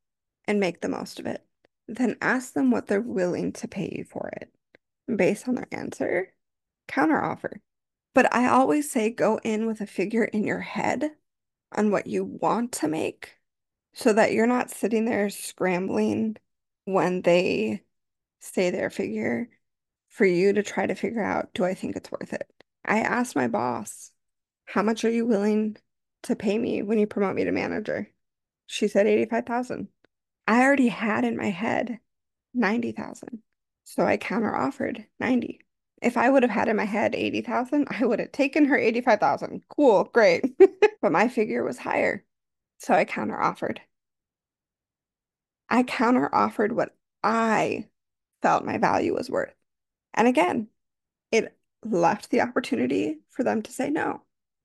and 0.47 0.61
make 0.61 0.81
the 0.81 0.89
most 0.89 1.19
of 1.19 1.27
it. 1.27 1.45
Then 1.89 2.17
ask 2.21 2.53
them 2.53 2.71
what 2.71 2.87
they're 2.87 3.01
willing 3.01 3.53
to 3.55 3.69
pay 3.69 3.93
you 3.97 4.05
for 4.05 4.31
it. 4.41 4.53
Based 5.15 5.49
on 5.49 5.57
their 5.57 5.69
answer, 5.73 6.33
counteroffer. 6.89 7.57
But 8.15 8.33
I 8.33 8.49
always 8.49 8.91
say 8.91 9.11
go 9.11 9.41
in 9.43 9.67
with 9.67 9.81
a 9.81 9.87
figure 9.87 10.25
in 10.25 10.45
your 10.45 10.61
head 10.61 11.11
on 11.73 11.91
what 11.91 12.07
you 12.07 12.25
want 12.25 12.73
to 12.73 12.89
make 12.89 13.39
so 13.95 14.13
that 14.13 14.33
you're 14.33 14.47
not 14.47 14.71
sitting 14.71 15.05
there 15.05 15.31
scrambling 15.31 16.37
when 16.85 17.23
they 17.23 17.83
say 18.41 18.71
their 18.71 18.91
figure 18.91 19.49
for 20.09 20.25
you 20.25 20.53
to 20.53 20.63
try 20.63 20.87
to 20.87 20.95
figure 20.95 21.23
out, 21.23 21.55
do 21.55 21.65
I 21.65 21.75
think 21.75 21.97
it's 21.97 22.11
worth 22.11 22.33
it? 22.33 22.49
I 22.85 23.01
asked 23.01 23.37
my 23.37 23.49
boss, 23.49 24.11
how 24.67 24.83
much 24.83 25.05
are 25.05 25.11
you 25.11 25.27
willing 25.27 25.77
to 26.25 26.37
pay 26.37 26.59
me 26.59 26.83
when 26.83 26.99
you 26.99 27.07
promote 27.07 27.35
me 27.35 27.45
to 27.45 27.53
manager? 27.53 28.09
She 28.67 28.89
said 28.89 29.07
85,000. 29.07 29.89
I 30.47 30.63
already 30.63 30.89
had 30.89 31.25
in 31.25 31.37
my 31.37 31.51
head 31.51 31.99
90,000. 32.55 33.43
So 33.85 34.05
I 34.07 34.17
counter 34.17 34.55
offered 34.55 35.07
90. 35.21 35.61
If 36.01 36.17
I 36.17 36.31
would 36.31 36.43
have 36.43 36.51
had 36.51 36.69
in 36.69 36.77
my 36.77 36.85
head 36.85 37.15
80,000, 37.15 37.87
I 37.91 38.05
would 38.05 38.19
have 38.19 38.33
taken 38.33 38.65
her 38.67 38.77
85,000. 38.77 39.63
Cool, 39.69 40.05
great. 40.13 40.45
but 41.03 41.13
my 41.13 41.29
figure 41.29 41.63
was 41.63 41.79
higher. 41.79 42.25
So 42.83 42.95
I 42.95 43.05
counter 43.05 43.41
offered. 43.41 43.81
I 45.71 45.85
counter 45.85 46.29
offered 46.35 46.73
what 46.73 46.97
I 47.23 47.87
felt 48.43 48.65
my 48.65 48.77
value 48.77 49.15
was 49.15 49.31
worth. 49.31 49.55
And 50.15 50.27
again, 50.27 50.67
it 51.31 51.57
left 51.85 52.31
the 52.31 52.41
opportunity 52.41 53.21
for 53.31 53.45
them 53.45 53.63
to 53.63 53.71
say 53.71 53.89
no. 53.89 54.23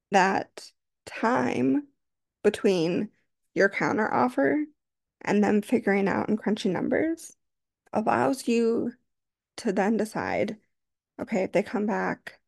That 0.10 0.72
time 1.06 1.90
between 2.44 3.10
your 3.54 3.70
counter 3.70 4.12
offer 4.12 4.66
and 5.22 5.44
them 5.44 5.62
figuring 5.62 6.08
out 6.08 6.28
and 6.28 6.40
crunching 6.40 6.74
numbers 6.74 7.38
allows 7.94 8.48
you 8.48 8.94
to 9.58 9.72
then 9.72 9.96
decide 9.96 10.58
okay, 11.22 11.44
if 11.44 11.52
they 11.52 11.62
come 11.62 11.86
back 11.86 12.40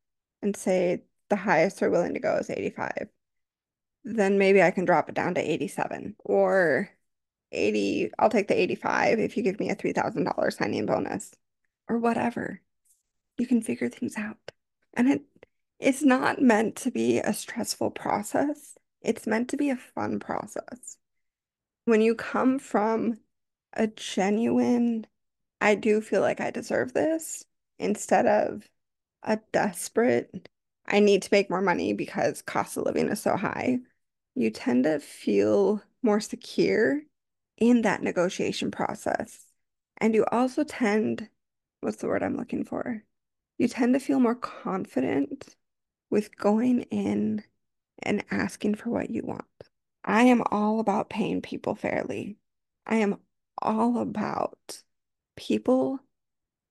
and 0.42 0.58
say 0.58 1.04
the 1.30 1.36
highest 1.36 1.80
they're 1.80 1.92
willing 1.92 2.16
to 2.16 2.20
go 2.20 2.38
is 2.38 2.50
85, 2.50 3.10
then 4.16 4.38
maybe 4.38 4.62
I 4.62 4.72
can 4.72 4.86
drop 4.86 5.10
it 5.10 5.16
down 5.16 5.36
to 5.36 5.42
87 5.42 6.16
or 6.24 6.90
80. 7.52 8.12
I'll 8.20 8.30
take 8.30 8.48
the 8.48 8.60
85 8.60 9.20
if 9.20 9.38
you 9.38 9.44
give 9.44 9.60
me 9.60 9.70
a 9.70 9.76
$3,000 9.76 10.54
signing 10.54 10.86
bonus 10.86 11.34
or 11.88 11.98
whatever. 11.98 12.62
You 13.38 13.48
can 13.48 13.62
figure 13.62 13.90
things 13.90 14.18
out. 14.18 14.38
And 14.94 15.10
it 15.10 15.22
it's 15.80 16.04
not 16.04 16.42
meant 16.42 16.76
to 16.78 16.92
be 16.92 17.20
a 17.20 17.34
stressful 17.34 17.92
process. 17.92 18.78
It's 19.02 19.26
meant 19.26 19.50
to 19.52 19.58
be 19.58 19.70
a 19.70 19.78
fun 19.78 20.20
process. 20.20 20.98
When 21.86 22.02
you 22.02 22.16
come 22.16 22.60
from 22.60 23.20
a 23.74 23.88
genuine, 23.88 25.08
I 25.62 25.76
do 25.76 26.02
feel 26.02 26.20
like 26.22 26.42
I 26.42 26.52
deserve 26.52 26.94
this, 26.94 27.46
instead 27.78 28.26
of 28.26 28.70
a 29.24 29.40
desperate, 29.54 30.50
I 30.86 31.00
need 31.00 31.22
to 31.24 31.30
make 31.32 31.50
more 31.50 31.62
money 31.62 31.94
because 31.94 32.42
cost 32.42 32.78
of 32.78 32.84
living 32.84 33.08
is 33.08 33.22
so 33.22 33.38
high, 33.38 33.80
you 34.40 34.50
tend 34.50 34.86
to 34.86 35.00
feel 35.02 35.84
more 36.02 36.22
secure 36.22 37.02
in 37.58 37.82
that 37.82 38.02
negotiation 38.02 38.72
process. 38.72 39.42
And 39.98 40.16
you 40.16 40.24
also 40.32 40.64
tend, 40.64 41.28
what's 41.82 41.98
the 41.98 42.08
word 42.08 42.24
I'm 42.24 42.38
looking 42.38 42.64
for? 42.64 43.04
You 43.58 43.68
tend 43.68 43.94
to 43.96 44.00
feel 44.00 44.22
more 44.22 44.36
confident 44.36 45.58
with 46.10 46.38
going 46.38 46.84
in 46.84 47.44
and 48.02 48.24
asking 48.32 48.76
for 48.76 48.90
what 48.90 49.10
you 49.10 49.24
want. 49.26 49.44
I 50.06 50.24
am 50.24 50.42
all 50.50 50.80
about 50.80 51.10
paying 51.10 51.42
people 51.42 51.76
fairly. 51.76 52.38
I 52.88 52.96
am 52.96 53.20
all 53.62 53.98
about 53.98 54.84
people 55.36 56.00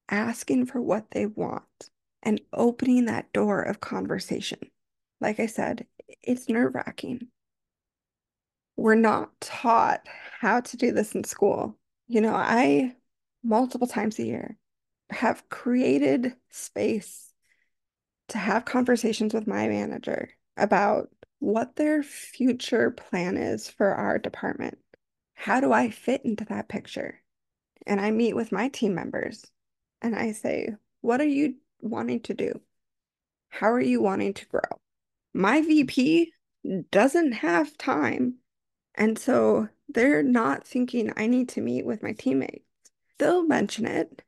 asking 0.08 0.64
for 0.64 0.80
what 0.80 1.10
they 1.10 1.26
want 1.26 1.90
and 2.22 2.40
opening 2.50 3.04
that 3.04 3.30
door 3.34 3.60
of 3.60 3.80
conversation. 3.80 4.58
Like 5.20 5.38
I 5.38 5.46
said, 5.46 5.86
it's 6.22 6.48
nerve 6.48 6.74
wracking. 6.74 7.28
We're 8.78 8.94
not 8.94 9.32
taught 9.40 10.06
how 10.40 10.60
to 10.60 10.76
do 10.76 10.92
this 10.92 11.16
in 11.16 11.24
school. 11.24 11.76
You 12.06 12.20
know, 12.20 12.32
I 12.32 12.94
multiple 13.42 13.88
times 13.88 14.20
a 14.20 14.24
year 14.24 14.56
have 15.10 15.48
created 15.48 16.34
space 16.50 17.32
to 18.28 18.38
have 18.38 18.64
conversations 18.64 19.34
with 19.34 19.48
my 19.48 19.66
manager 19.66 20.30
about 20.56 21.08
what 21.40 21.74
their 21.74 22.04
future 22.04 22.92
plan 22.92 23.36
is 23.36 23.68
for 23.68 23.92
our 23.92 24.16
department. 24.16 24.78
How 25.34 25.58
do 25.58 25.72
I 25.72 25.90
fit 25.90 26.24
into 26.24 26.44
that 26.44 26.68
picture? 26.68 27.20
And 27.84 28.00
I 28.00 28.12
meet 28.12 28.36
with 28.36 28.52
my 28.52 28.68
team 28.68 28.94
members 28.94 29.44
and 30.00 30.14
I 30.14 30.30
say, 30.30 30.76
What 31.00 31.20
are 31.20 31.26
you 31.26 31.56
wanting 31.80 32.20
to 32.20 32.34
do? 32.34 32.60
How 33.48 33.72
are 33.72 33.80
you 33.80 34.00
wanting 34.00 34.34
to 34.34 34.46
grow? 34.46 34.80
My 35.34 35.62
VP 35.62 36.32
doesn't 36.92 37.32
have 37.32 37.76
time. 37.76 38.34
And 38.98 39.16
so 39.16 39.68
they're 39.88 40.24
not 40.24 40.66
thinking 40.66 41.12
I 41.16 41.28
need 41.28 41.48
to 41.50 41.60
meet 41.60 41.86
with 41.86 42.02
my 42.02 42.12
teammates. 42.12 42.66
They'll 43.18 43.46
mention 43.46 43.86
it 43.86 44.22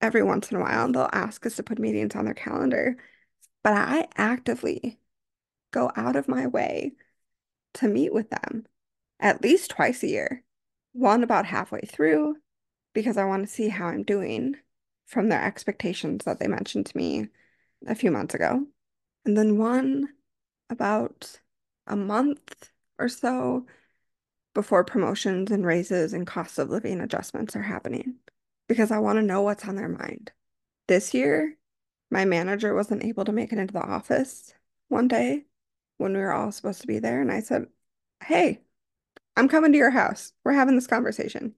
every 0.00 0.22
once 0.22 0.50
in 0.50 0.56
a 0.56 0.60
while. 0.60 0.90
They'll 0.90 1.10
ask 1.12 1.44
us 1.44 1.56
to 1.56 1.62
put 1.62 1.78
meetings 1.78 2.16
on 2.16 2.24
their 2.24 2.34
calendar. 2.34 2.96
But 3.62 3.74
I 3.74 4.08
actively 4.16 4.98
go 5.70 5.92
out 5.96 6.16
of 6.16 6.28
my 6.28 6.46
way 6.46 6.92
to 7.74 7.88
meet 7.88 8.12
with 8.12 8.30
them 8.30 8.66
at 9.20 9.42
least 9.42 9.70
twice 9.70 10.02
a 10.02 10.08
year. 10.08 10.42
One 10.92 11.22
about 11.22 11.44
halfway 11.44 11.82
through 11.82 12.36
because 12.94 13.18
I 13.18 13.24
want 13.26 13.46
to 13.46 13.52
see 13.52 13.68
how 13.68 13.88
I'm 13.88 14.02
doing 14.02 14.56
from 15.04 15.28
their 15.28 15.42
expectations 15.42 16.24
that 16.24 16.40
they 16.40 16.48
mentioned 16.48 16.86
to 16.86 16.96
me 16.96 17.28
a 17.86 17.94
few 17.94 18.10
months 18.10 18.34
ago. 18.34 18.66
And 19.26 19.36
then 19.36 19.58
one 19.58 20.08
about 20.70 21.38
a 21.86 21.96
month 21.96 22.70
or 22.98 23.10
so 23.10 23.66
before 24.56 24.82
promotions 24.84 25.50
and 25.50 25.66
raises 25.66 26.14
and 26.14 26.26
cost 26.26 26.58
of 26.58 26.70
living 26.70 26.98
adjustments 26.98 27.54
are 27.54 27.62
happening 27.62 28.14
because 28.68 28.90
I 28.90 28.98
want 29.00 29.18
to 29.18 29.22
know 29.22 29.42
what's 29.42 29.68
on 29.68 29.76
their 29.76 29.86
mind. 29.86 30.32
This 30.88 31.12
year, 31.12 31.58
my 32.10 32.24
manager 32.24 32.74
wasn't 32.74 33.04
able 33.04 33.26
to 33.26 33.32
make 33.32 33.52
it 33.52 33.58
into 33.58 33.74
the 33.74 33.82
office 33.82 34.54
one 34.88 35.08
day 35.08 35.44
when 35.98 36.14
we 36.14 36.20
were 36.20 36.32
all 36.32 36.50
supposed 36.52 36.80
to 36.80 36.86
be 36.86 36.98
there. 36.98 37.20
And 37.20 37.30
I 37.30 37.40
said, 37.40 37.66
Hey, 38.24 38.62
I'm 39.36 39.46
coming 39.46 39.72
to 39.72 39.78
your 39.78 39.90
house. 39.90 40.32
We're 40.42 40.54
having 40.54 40.74
this 40.74 40.86
conversation. 40.86 41.52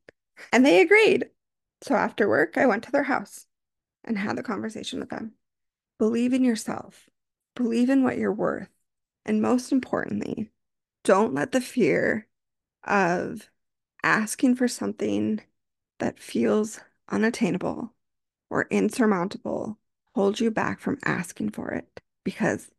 And 0.52 0.66
they 0.66 0.80
agreed. 0.80 1.26
So 1.82 1.94
after 1.94 2.28
work, 2.28 2.58
I 2.58 2.66
went 2.66 2.82
to 2.82 2.90
their 2.90 3.04
house 3.04 3.46
and 4.02 4.18
had 4.18 4.36
the 4.36 4.42
conversation 4.42 4.98
with 4.98 5.10
them. 5.10 5.34
Believe 6.00 6.32
in 6.32 6.42
yourself, 6.42 7.08
believe 7.54 7.90
in 7.90 8.02
what 8.02 8.18
you're 8.18 8.32
worth. 8.32 8.70
And 9.24 9.40
most 9.40 9.70
importantly, 9.70 10.50
don't 11.04 11.32
let 11.32 11.52
the 11.52 11.60
fear 11.60 12.27
of 12.88 13.48
asking 14.02 14.56
for 14.56 14.68
something 14.68 15.40
that 15.98 16.18
feels 16.18 16.80
unattainable 17.08 17.94
or 18.50 18.66
insurmountable 18.70 19.78
hold 20.14 20.40
you 20.40 20.50
back 20.50 20.80
from 20.80 20.98
asking 21.04 21.50
for 21.50 21.70
it. 21.70 22.00
Because 22.24 22.70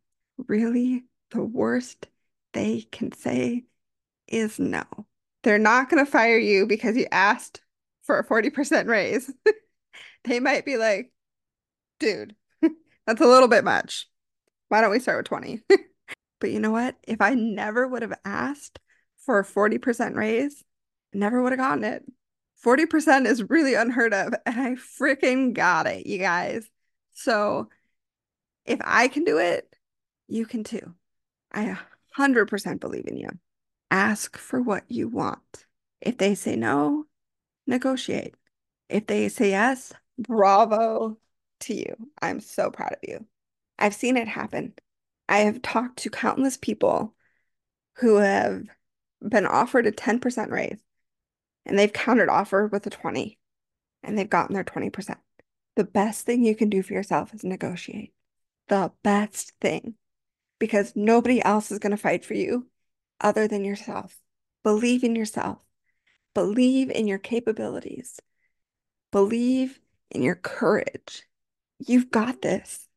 really, 0.47 1.05
the 1.31 1.43
worst 1.43 2.07
they 2.53 2.87
can 2.91 3.11
say 3.11 3.65
is 4.27 4.59
no. 4.59 4.83
They're 5.43 5.57
not 5.57 5.89
going 5.89 6.03
to 6.03 6.11
fire 6.11 6.37
you 6.37 6.67
because 6.67 6.97
you 6.97 7.07
asked 7.11 7.61
for 8.03 8.19
a 8.19 8.25
40% 8.25 8.87
raise. 8.87 9.31
they 10.25 10.39
might 10.39 10.65
be 10.65 10.77
like, 10.77 11.11
dude, 11.99 12.35
that's 13.07 13.21
a 13.21 13.27
little 13.27 13.47
bit 13.47 13.63
much. 13.63 14.07
Why 14.67 14.81
don't 14.81 14.91
we 14.91 14.99
start 14.99 15.19
with 15.19 15.27
20? 15.27 15.61
but 16.39 16.51
you 16.51 16.59
know 16.59 16.71
what? 16.71 16.95
If 17.07 17.21
I 17.21 17.33
never 17.35 17.87
would 17.87 18.01
have 18.01 18.19
asked 18.25 18.79
for 19.19 19.39
a 19.39 19.43
40% 19.45 20.15
raise, 20.15 20.63
never 21.13 21.41
would 21.41 21.51
have 21.51 21.59
gotten 21.59 21.83
it. 21.83 22.03
40% 22.63 23.25
is 23.25 23.49
really 23.49 23.73
unheard 23.73 24.13
of, 24.13 24.33
and 24.45 24.59
I 24.59 24.75
freaking 24.75 25.53
got 25.53 25.87
it, 25.87 26.05
you 26.05 26.17
guys. 26.17 26.69
So 27.13 27.69
if 28.65 28.79
I 28.83 29.07
can 29.07 29.23
do 29.23 29.37
it, 29.37 29.73
you 30.27 30.45
can 30.45 30.63
too. 30.63 30.93
I 31.51 31.77
100% 32.17 32.79
believe 32.79 33.07
in 33.07 33.17
you. 33.17 33.29
Ask 33.91 34.37
for 34.37 34.61
what 34.61 34.83
you 34.89 35.07
want. 35.07 35.65
If 36.01 36.17
they 36.17 36.35
say 36.35 36.55
no, 36.55 37.05
negotiate. 37.65 38.35
If 38.89 39.07
they 39.07 39.29
say 39.29 39.51
yes, 39.51 39.93
bravo 40.17 41.17
to 41.61 41.73
you. 41.73 41.95
I'm 42.21 42.39
so 42.39 42.69
proud 42.69 42.93
of 42.93 42.99
you. 43.03 43.25
I've 43.77 43.95
seen 43.95 44.17
it 44.17 44.27
happen. 44.27 44.73
I 45.27 45.39
have 45.39 45.61
talked 45.61 45.99
to 45.99 46.09
countless 46.09 46.57
people 46.57 47.15
who 47.97 48.15
have 48.17 48.63
been 49.21 49.45
offered 49.45 49.85
a 49.85 49.91
10% 49.91 50.49
raise 50.49 50.79
and 51.65 51.77
they've 51.77 51.93
countered 51.93 52.29
offer 52.29 52.67
with 52.67 52.85
a 52.87 52.89
20 52.89 53.37
and 54.03 54.17
they've 54.17 54.29
gotten 54.29 54.53
their 54.53 54.63
20%. 54.63 55.17
The 55.75 55.83
best 55.83 56.25
thing 56.25 56.43
you 56.43 56.55
can 56.55 56.69
do 56.69 56.81
for 56.81 56.93
yourself 56.93 57.33
is 57.33 57.43
negotiate. 57.43 58.13
The 58.67 58.91
best 59.03 59.53
thing 59.61 59.95
because 60.59 60.95
nobody 60.95 61.43
else 61.43 61.71
is 61.71 61.79
going 61.79 61.91
to 61.91 61.97
fight 61.97 62.25
for 62.25 62.33
you 62.33 62.67
other 63.21 63.47
than 63.47 63.63
yourself. 63.63 64.19
Believe 64.63 65.03
in 65.03 65.15
yourself. 65.15 65.63
Believe 66.35 66.91
in 66.91 67.07
your 67.07 67.17
capabilities. 67.17 68.19
Believe 69.11 69.79
in 70.11 70.21
your 70.21 70.35
courage. 70.35 71.23
You've 71.79 72.11
got 72.11 72.41
this. 72.41 72.87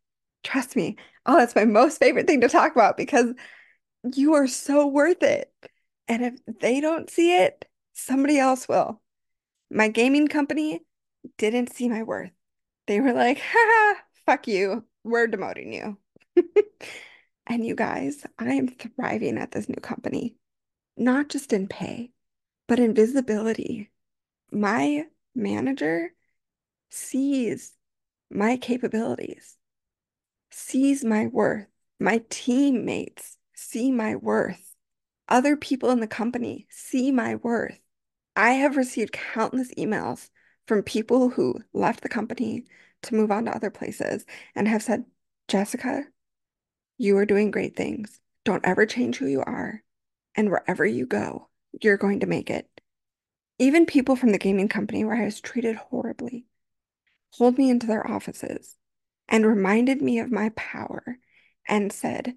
Trust 0.42 0.76
me. 0.76 0.96
Oh, 1.24 1.38
that's 1.38 1.54
my 1.54 1.64
most 1.64 1.98
favorite 1.98 2.26
thing 2.26 2.40
to 2.40 2.48
talk 2.48 2.72
about 2.72 2.96
because 2.96 3.32
you 4.14 4.35
are 4.35 4.48
so 4.48 4.87
worth 4.87 5.22
it. 5.22 5.52
And 6.12 6.22
if 6.27 6.59
they 6.61 6.83
don't 6.83 7.09
see 7.09 7.35
it, 7.35 7.64
somebody 7.94 8.38
else 8.38 8.68
will. 8.68 9.01
My 9.70 9.88
gaming 9.88 10.29
company 10.29 10.83
didn't 11.38 11.72
see 11.72 11.88
my 11.88 12.03
worth. 12.03 12.33
They 12.87 13.01
were 13.01 13.14
like, 13.14 13.40
ha, 13.42 13.96
fuck 14.27 14.46
you. 14.46 14.85
We're 15.05 15.27
demoting 15.27 15.72
you. 15.72 15.96
And 17.46 17.66
you 17.66 17.75
guys, 17.75 18.25
I 18.38 18.53
am 18.53 18.68
thriving 18.68 19.37
at 19.37 19.51
this 19.51 19.68
new 19.68 19.81
company, 19.81 20.37
not 20.96 21.29
just 21.29 21.53
in 21.53 21.66
pay, 21.66 22.12
but 22.68 22.79
in 22.79 22.94
visibility. 22.94 23.90
My 24.53 25.07
manager 25.35 26.14
sees 26.88 27.72
my 28.31 28.57
capabilities, 28.57 29.57
sees 30.53 31.05
my 31.05 31.27
worth. 31.27 31.66
My 31.98 32.22
teammates 32.31 33.38
see 33.55 33.90
my 33.90 34.14
worth. 34.14 34.71
Other 35.33 35.57
people 35.57 35.88
in 35.88 36.01
the 36.01 36.07
company 36.07 36.66
see 36.68 37.11
my 37.11 37.37
worth. 37.37 37.81
I 38.37 38.51
have 38.51 38.77
received 38.77 39.12
countless 39.12 39.73
emails 39.79 40.29
from 40.66 40.83
people 40.83 41.31
who 41.31 41.59
left 41.73 42.03
the 42.03 42.11
company 42.11 42.66
to 43.05 43.14
move 43.14 43.31
on 43.31 43.47
to 43.47 43.57
other 43.57 43.71
places 43.71 44.27
and 44.55 44.68
have 44.68 44.83
said, 44.83 45.07
Jessica, 45.49 46.05
you 46.99 47.16
are 47.16 47.25
doing 47.25 47.51
great 47.51 47.75
things. 47.75 48.21
Don't 48.45 48.66
ever 48.66 48.85
change 48.85 49.16
who 49.16 49.27
you 49.27 49.40
are. 49.40 49.83
And 50.35 50.51
wherever 50.51 50.85
you 50.85 51.07
go, 51.07 51.49
you're 51.81 51.97
going 51.97 52.21
to 52.21 52.27
make 52.27 52.51
it. 52.51 52.68
Even 53.59 53.87
people 53.87 54.16
from 54.16 54.33
the 54.33 54.38
gaming 54.38 54.68
company 54.68 55.03
where 55.03 55.16
I 55.16 55.25
was 55.25 55.40
treated 55.40 55.77
horribly 55.77 56.45
pulled 57.38 57.57
me 57.57 57.71
into 57.71 57.87
their 57.87 58.07
offices 58.07 58.77
and 59.31 59.47
reminded 59.47 60.03
me 60.03 60.18
of 60.18 60.31
my 60.31 60.51
power 60.51 61.16
and 61.66 61.90
said, 61.90 62.35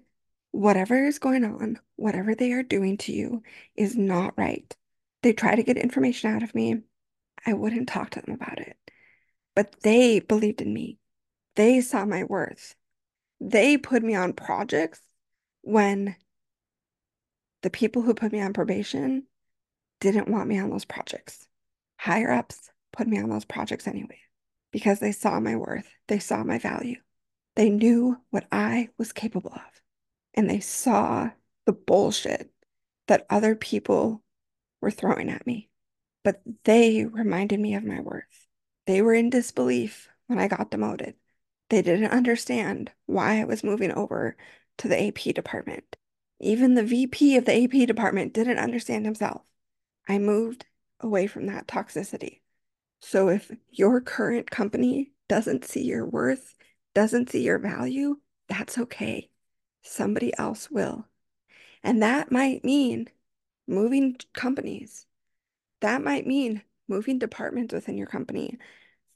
whatever 0.56 1.04
is 1.04 1.18
going 1.18 1.44
on, 1.44 1.78
whatever 1.96 2.34
they 2.34 2.52
are 2.52 2.62
doing 2.62 2.96
to 2.96 3.12
you 3.12 3.42
is 3.76 3.96
not 3.96 4.38
right. 4.38 4.74
They 5.22 5.32
try 5.32 5.54
to 5.54 5.62
get 5.62 5.76
information 5.76 6.34
out 6.34 6.42
of 6.42 6.54
me. 6.54 6.80
I 7.44 7.52
wouldn't 7.52 7.88
talk 7.88 8.10
to 8.10 8.22
them 8.22 8.34
about 8.34 8.58
it. 8.58 8.76
But 9.54 9.80
they 9.82 10.20
believed 10.20 10.62
in 10.62 10.72
me. 10.72 10.98
They 11.56 11.80
saw 11.80 12.04
my 12.06 12.24
worth. 12.24 12.74
They 13.40 13.76
put 13.76 14.02
me 14.02 14.14
on 14.14 14.32
projects 14.32 15.00
when 15.60 16.16
the 17.62 17.70
people 17.70 18.02
who 18.02 18.14
put 18.14 18.32
me 18.32 18.40
on 18.40 18.52
probation 18.52 19.24
didn't 20.00 20.28
want 20.28 20.48
me 20.48 20.58
on 20.58 20.70
those 20.70 20.84
projects. 20.84 21.48
Higher 21.98 22.30
ups 22.30 22.70
put 22.92 23.06
me 23.06 23.18
on 23.18 23.28
those 23.28 23.44
projects 23.44 23.86
anyway 23.86 24.20
because 24.72 25.00
they 25.00 25.12
saw 25.12 25.38
my 25.38 25.56
worth, 25.56 25.88
they 26.08 26.18
saw 26.18 26.44
my 26.44 26.58
value, 26.58 26.96
they 27.56 27.68
knew 27.68 28.16
what 28.30 28.46
I 28.52 28.88
was 28.98 29.12
capable 29.12 29.52
of, 29.52 29.82
and 30.36 30.48
they 30.48 30.60
saw 30.60 31.30
the 31.64 31.72
bullshit 31.72 32.50
that 33.08 33.26
other 33.30 33.54
people 33.54 34.22
were 34.80 34.90
throwing 34.90 35.30
at 35.30 35.46
me. 35.46 35.70
But 36.22 36.42
they 36.64 37.04
reminded 37.04 37.60
me 37.60 37.74
of 37.74 37.84
my 37.84 38.00
worth. 38.00 38.46
They 38.86 39.02
were 39.02 39.14
in 39.14 39.30
disbelief 39.30 40.08
when 40.26 40.38
I 40.38 40.48
got 40.48 40.70
demoted. 40.70 41.14
They 41.70 41.82
didn't 41.82 42.12
understand 42.12 42.92
why 43.06 43.40
I 43.40 43.44
was 43.44 43.64
moving 43.64 43.92
over 43.92 44.36
to 44.78 44.88
the 44.88 45.08
AP 45.08 45.34
department. 45.34 45.96
Even 46.40 46.74
the 46.74 46.84
VP 46.84 47.36
of 47.36 47.44
the 47.44 47.64
AP 47.64 47.86
department 47.86 48.32
didn't 48.32 48.58
understand 48.58 49.04
himself. 49.04 49.42
I 50.06 50.18
moved 50.18 50.66
away 51.00 51.26
from 51.26 51.46
that 51.46 51.66
toxicity. 51.66 52.40
So 53.00 53.28
if 53.28 53.50
your 53.70 54.00
current 54.00 54.50
company 54.50 55.12
doesn't 55.28 55.64
see 55.64 55.84
your 55.84 56.06
worth, 56.06 56.54
doesn't 56.94 57.30
see 57.30 57.42
your 57.42 57.58
value, 57.58 58.18
that's 58.48 58.78
okay. 58.78 59.30
Somebody 59.86 60.36
else 60.36 60.70
will. 60.70 61.06
And 61.82 62.02
that 62.02 62.32
might 62.32 62.64
mean 62.64 63.08
moving 63.68 64.16
companies. 64.34 65.06
That 65.80 66.02
might 66.02 66.26
mean 66.26 66.62
moving 66.88 67.18
departments 67.18 67.72
within 67.72 67.96
your 67.96 68.08
company. 68.08 68.58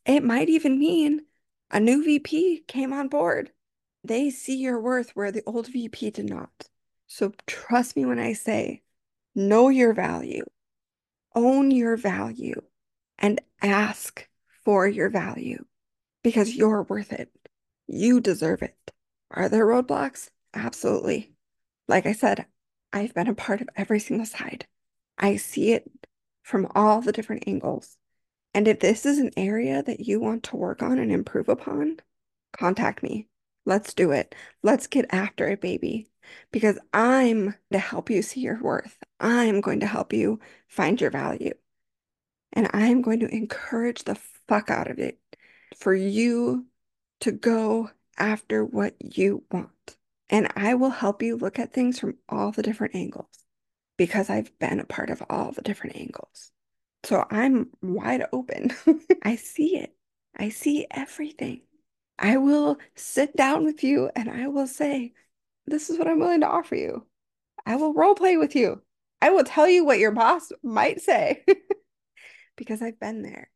It 0.07 0.23
might 0.23 0.49
even 0.49 0.79
mean 0.79 1.23
a 1.71 1.81
new 1.81 2.05
VP 2.05 2.65
came 2.67 2.93
on 2.93 3.09
board. 3.09 3.51
They 4.05 4.31
see 4.31 4.57
your 4.57 4.81
worth 4.81 5.11
where 5.15 5.33
the 5.33 5.43
old 5.47 5.67
VP 5.67 6.11
did 6.11 6.29
not. 6.29 6.69
So 7.07 7.33
trust 7.47 7.97
me 7.97 8.07
when 8.07 8.19
I 8.19 8.33
say, 8.33 8.83
know 9.35 9.69
your 9.69 9.93
value, 9.93 10.45
own 11.35 11.71
your 11.71 11.97
value, 11.97 12.63
and 13.19 13.41
ask 13.61 14.29
for 14.65 14.87
your 14.87 15.11
value 15.11 15.65
because 16.23 16.55
you're 16.55 16.85
worth 16.85 17.13
it. 17.13 17.31
You 17.87 18.21
deserve 18.21 18.63
it. 18.63 18.77
Are 19.31 19.49
there 19.49 19.67
roadblocks? 19.67 20.31
Absolutely. 20.55 21.33
Like 21.89 22.07
I 22.07 22.13
said, 22.13 22.47
I've 22.93 23.15
been 23.15 23.29
a 23.29 23.35
part 23.35 23.61
of 23.61 23.69
every 23.77 24.01
single 24.01 24.27
side. 24.27 24.67
I 25.19 25.37
see 25.37 25.73
it 25.73 25.91
from 26.43 26.67
all 26.75 27.01
the 27.01 27.13
different 27.13 27.45
angles. 27.47 27.97
And 28.53 28.67
if 28.67 28.81
this 28.81 29.07
is 29.07 29.19
an 29.19 29.31
area 29.37 29.83
that 29.83 30.01
you 30.01 30.19
want 30.21 30.43
to 30.45 30.57
work 30.57 30.83
on 30.83 30.99
and 30.99 31.13
improve 31.13 31.49
upon, 31.49 31.99
contact 32.53 33.03
me. 33.03 33.29
Let's 33.65 33.95
do 33.95 34.11
it. 34.11 34.35
Let's 34.63 34.87
get 34.87 35.07
after 35.11 35.49
it, 35.49 35.61
baby. 35.61 36.09
Because 36.51 36.79
I'm 36.93 37.55
to 37.73 37.79
help 37.79 38.11
you 38.11 38.23
see 38.23 38.41
your 38.41 38.61
worth. 38.61 38.99
I'm 39.21 39.61
going 39.61 39.81
to 39.81 39.87
help 39.87 40.13
you 40.13 40.41
find 40.69 41.01
your 41.01 41.11
value. 41.11 41.55
And 42.53 42.69
I'm 42.73 43.03
going 43.03 43.21
to 43.21 43.33
encourage 43.35 44.05
the 44.05 44.19
fuck 44.49 44.71
out 44.71 44.91
of 44.91 44.99
it 44.99 45.21
for 45.77 45.95
you 45.95 46.67
to 47.21 47.31
go 47.31 47.91
after 48.19 48.65
what 48.65 48.97
you 49.01 49.45
want. 49.51 49.97
And 50.31 50.51
I 50.57 50.75
will 50.75 50.91
help 50.91 51.23
you 51.23 51.37
look 51.37 51.59
at 51.59 51.73
things 51.73 51.99
from 51.99 52.15
all 52.29 52.53
the 52.53 52.63
different 52.63 52.95
angles 52.95 53.27
because 53.99 54.31
I've 54.31 54.57
been 54.61 54.81
a 54.81 54.87
part 54.87 55.11
of 55.11 55.23
all 55.29 55.53
the 55.53 55.61
different 55.61 55.97
angles. 55.97 56.53
So 57.03 57.27
I'm 57.31 57.71
wide 57.83 58.25
open. 58.33 58.73
I 59.23 59.37
see 59.37 59.77
it. 59.77 59.95
I 60.37 60.51
see 60.51 60.87
everything. 60.91 61.63
I 62.19 62.37
will 62.37 62.79
sit 62.95 63.37
down 63.37 63.65
with 63.65 63.83
you 63.83 64.11
and 64.15 64.31
I 64.31 64.47
will 64.47 64.69
say, 64.69 65.13
This 65.67 65.91
is 65.91 65.99
what 65.99 66.07
I'm 66.07 66.21
willing 66.21 66.41
to 66.41 66.49
offer 66.49 66.77
you. 66.77 67.07
I 67.67 67.77
will 67.77 67.93
role 67.93 68.15
play 68.15 68.37
with 68.37 68.55
you. 68.55 68.83
I 69.21 69.31
will 69.31 69.45
tell 69.45 69.69
you 69.69 69.85
what 69.85 69.99
your 69.99 70.13
boss 70.13 70.53
might 70.63 71.01
say 71.01 71.45
because 72.57 72.81
I've 72.83 73.01
been 73.01 73.23
there. 73.23 73.51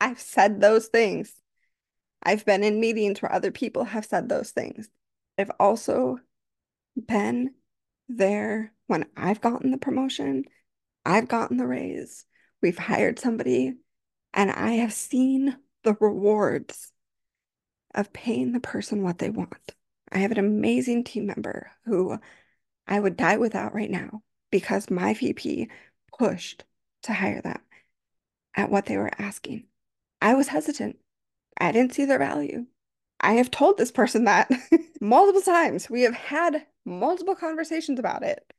I've 0.00 0.20
said 0.20 0.60
those 0.60 0.88
things. 0.88 1.32
I've 2.22 2.44
been 2.44 2.62
in 2.62 2.80
meetings 2.80 3.22
where 3.22 3.32
other 3.32 3.50
people 3.50 3.84
have 3.84 4.04
said 4.04 4.28
those 4.28 4.50
things. 4.50 4.88
I've 5.38 5.50
also 5.58 6.18
been 6.96 7.54
there 8.08 8.72
when 8.86 9.06
I've 9.16 9.40
gotten 9.40 9.70
the 9.70 9.78
promotion, 9.78 10.44
I've 11.04 11.28
gotten 11.28 11.56
the 11.56 11.66
raise, 11.66 12.26
we've 12.60 12.78
hired 12.78 13.18
somebody, 13.18 13.74
and 14.34 14.50
I 14.50 14.72
have 14.72 14.92
seen 14.92 15.56
the 15.84 15.96
rewards 16.00 16.92
of 17.94 18.12
paying 18.12 18.52
the 18.52 18.60
person 18.60 19.02
what 19.02 19.18
they 19.18 19.30
want. 19.30 19.74
I 20.10 20.18
have 20.18 20.32
an 20.32 20.38
amazing 20.38 21.04
team 21.04 21.26
member 21.26 21.70
who 21.84 22.18
I 22.86 23.00
would 23.00 23.16
die 23.16 23.38
without 23.38 23.74
right 23.74 23.90
now 23.90 24.22
because 24.50 24.90
my 24.90 25.14
VP 25.14 25.68
pushed 26.18 26.64
to 27.04 27.12
hire 27.12 27.40
them 27.40 27.60
at 28.54 28.70
what 28.70 28.86
they 28.86 28.96
were 28.96 29.10
asking. 29.18 29.64
I 30.20 30.34
was 30.34 30.48
hesitant. 30.48 30.98
I 31.58 31.72
didn't 31.72 31.94
see 31.94 32.04
their 32.04 32.18
value. 32.18 32.66
I 33.22 33.34
have 33.34 33.50
told 33.50 33.78
this 33.78 33.92
person 33.92 34.24
that 34.24 34.50
multiple 35.00 35.42
times. 35.42 35.88
We 35.88 36.02
have 36.02 36.14
had 36.14 36.66
multiple 36.84 37.34
conversations 37.36 37.98
about 37.98 38.24
it 38.24 38.52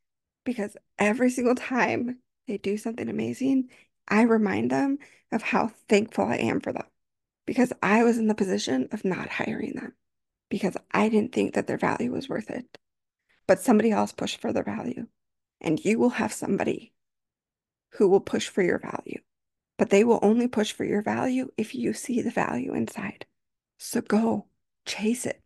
because 0.45 0.77
every 0.97 1.29
single 1.29 1.55
time 1.55 2.19
they 2.47 2.57
do 2.57 2.77
something 2.77 3.09
amazing, 3.09 3.69
I 4.07 4.21
remind 4.21 4.71
them 4.71 4.99
of 5.31 5.41
how 5.41 5.71
thankful 5.89 6.25
I 6.25 6.37
am 6.37 6.59
for 6.61 6.71
them 6.71 6.85
because 7.45 7.73
I 7.81 8.03
was 8.03 8.17
in 8.17 8.27
the 8.27 8.35
position 8.35 8.87
of 8.91 9.03
not 9.03 9.29
hiring 9.29 9.73
them 9.73 9.93
because 10.49 10.77
I 10.91 11.09
didn't 11.09 11.33
think 11.33 11.55
that 11.55 11.67
their 11.67 11.77
value 11.77 12.11
was 12.11 12.29
worth 12.29 12.49
it. 12.49 12.77
But 13.47 13.59
somebody 13.59 13.91
else 13.91 14.13
pushed 14.13 14.39
for 14.39 14.53
their 14.53 14.63
value, 14.63 15.07
and 15.59 15.83
you 15.83 15.99
will 15.99 16.11
have 16.11 16.31
somebody 16.31 16.93
who 17.93 18.07
will 18.07 18.21
push 18.21 18.47
for 18.47 18.61
your 18.61 18.79
value. 18.79 19.19
But 19.77 19.89
they 19.89 20.03
will 20.03 20.19
only 20.21 20.47
push 20.47 20.71
for 20.71 20.85
your 20.85 21.01
value 21.01 21.49
if 21.57 21.75
you 21.75 21.93
see 21.93 22.21
the 22.21 22.31
value 22.31 22.73
inside. 22.73 23.25
So 23.77 23.99
go 23.99 24.45
chase 24.85 25.25
it, 25.25 25.41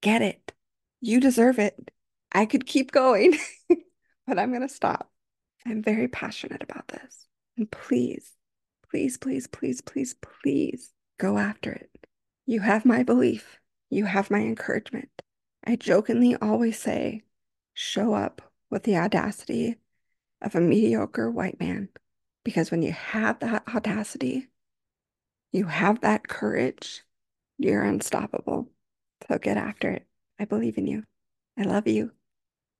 get 0.00 0.22
it. 0.22 0.52
You 1.00 1.20
deserve 1.20 1.58
it. 1.58 1.90
I 2.32 2.46
could 2.46 2.66
keep 2.66 2.92
going, 2.92 3.38
but 4.26 4.38
I'm 4.38 4.50
going 4.50 4.66
to 4.66 4.68
stop. 4.68 5.10
I'm 5.66 5.82
very 5.82 6.08
passionate 6.08 6.62
about 6.62 6.88
this. 6.88 7.26
And 7.56 7.70
please, 7.70 8.32
please, 8.90 9.16
please, 9.16 9.46
please, 9.46 9.80
please, 9.80 10.14
please 10.14 10.92
go 11.18 11.38
after 11.38 11.72
it. 11.72 11.90
You 12.46 12.60
have 12.60 12.84
my 12.84 13.02
belief. 13.02 13.58
You 13.90 14.04
have 14.04 14.30
my 14.30 14.40
encouragement. 14.40 15.10
I 15.64 15.76
jokingly 15.76 16.36
always 16.36 16.78
say, 16.78 17.22
show 17.74 18.14
up 18.14 18.40
with 18.70 18.84
the 18.84 18.96
audacity 18.96 19.76
of 20.40 20.54
a 20.54 20.60
mediocre 20.60 21.30
white 21.30 21.60
man. 21.60 21.88
Because 22.44 22.70
when 22.70 22.82
you 22.82 22.92
have 22.92 23.40
that 23.40 23.64
audacity, 23.74 24.48
you 25.52 25.66
have 25.66 26.00
that 26.00 26.28
courage, 26.28 27.02
you're 27.58 27.82
unstoppable. 27.82 28.70
So 29.28 29.38
get 29.38 29.56
after 29.56 29.90
it. 29.90 30.06
I 30.38 30.44
believe 30.44 30.78
in 30.78 30.86
you. 30.86 31.04
I 31.58 31.62
love 31.62 31.86
you. 31.86 32.12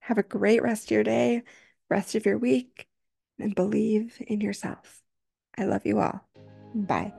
Have 0.01 0.19
a 0.19 0.23
great 0.23 0.63
rest 0.63 0.85
of 0.85 0.91
your 0.93 1.05
day, 1.05 1.43
rest 1.89 2.15
of 2.15 2.25
your 2.25 2.39
week, 2.39 2.87
and 3.39 3.55
believe 3.55 4.17
in 4.27 4.41
yourself. 4.41 5.03
I 5.57 5.65
love 5.65 5.85
you 5.85 6.01
all. 6.01 6.27
Bye. 6.75 7.13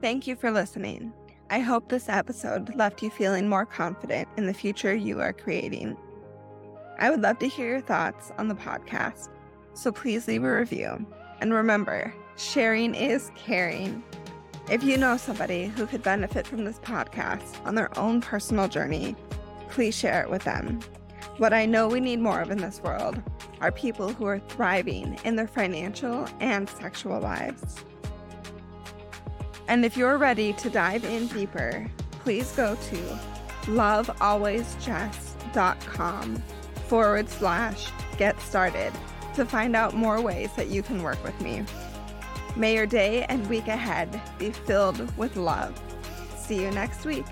Thank 0.00 0.26
you 0.26 0.36
for 0.36 0.50
listening. 0.50 1.12
I 1.50 1.60
hope 1.60 1.88
this 1.88 2.08
episode 2.08 2.74
left 2.74 3.02
you 3.02 3.10
feeling 3.10 3.48
more 3.48 3.66
confident 3.66 4.28
in 4.36 4.46
the 4.46 4.54
future 4.54 4.94
you 4.94 5.20
are 5.20 5.32
creating. 5.32 5.96
I 6.98 7.10
would 7.10 7.22
love 7.22 7.38
to 7.40 7.48
hear 7.48 7.68
your 7.68 7.80
thoughts 7.80 8.32
on 8.38 8.48
the 8.48 8.54
podcast, 8.54 9.28
so 9.74 9.92
please 9.92 10.26
leave 10.26 10.44
a 10.44 10.56
review. 10.56 11.06
And 11.40 11.52
remember, 11.52 12.14
sharing 12.36 12.94
is 12.94 13.30
caring. 13.36 14.02
If 14.70 14.82
you 14.82 14.96
know 14.96 15.18
somebody 15.18 15.66
who 15.66 15.86
could 15.86 16.02
benefit 16.02 16.46
from 16.46 16.64
this 16.64 16.78
podcast 16.78 17.62
on 17.66 17.74
their 17.74 17.90
own 17.98 18.22
personal 18.22 18.66
journey, 18.66 19.14
please 19.68 19.94
share 19.94 20.22
it 20.22 20.30
with 20.30 20.42
them. 20.44 20.80
What 21.36 21.52
I 21.52 21.66
know 21.66 21.86
we 21.86 22.00
need 22.00 22.20
more 22.20 22.40
of 22.40 22.50
in 22.50 22.56
this 22.56 22.80
world 22.82 23.22
are 23.60 23.70
people 23.70 24.08
who 24.08 24.24
are 24.24 24.38
thriving 24.38 25.18
in 25.22 25.36
their 25.36 25.46
financial 25.46 26.26
and 26.40 26.66
sexual 26.66 27.20
lives. 27.20 27.84
And 29.68 29.84
if 29.84 29.98
you're 29.98 30.16
ready 30.16 30.54
to 30.54 30.70
dive 30.70 31.04
in 31.04 31.26
deeper, 31.26 31.86
please 32.22 32.50
go 32.52 32.74
to 32.74 33.18
lovealwaysjess.com 33.64 36.42
forward 36.88 37.28
slash 37.28 37.90
get 38.16 38.40
started 38.40 38.94
to 39.34 39.44
find 39.44 39.76
out 39.76 39.94
more 39.94 40.22
ways 40.22 40.48
that 40.56 40.68
you 40.68 40.82
can 40.82 41.02
work 41.02 41.22
with 41.22 41.38
me. 41.42 41.66
May 42.56 42.74
your 42.74 42.86
day 42.86 43.24
and 43.24 43.48
week 43.48 43.66
ahead 43.66 44.20
be 44.38 44.50
filled 44.50 45.16
with 45.16 45.36
love. 45.36 45.80
See 46.36 46.62
you 46.62 46.70
next 46.70 47.04
week. 47.04 47.24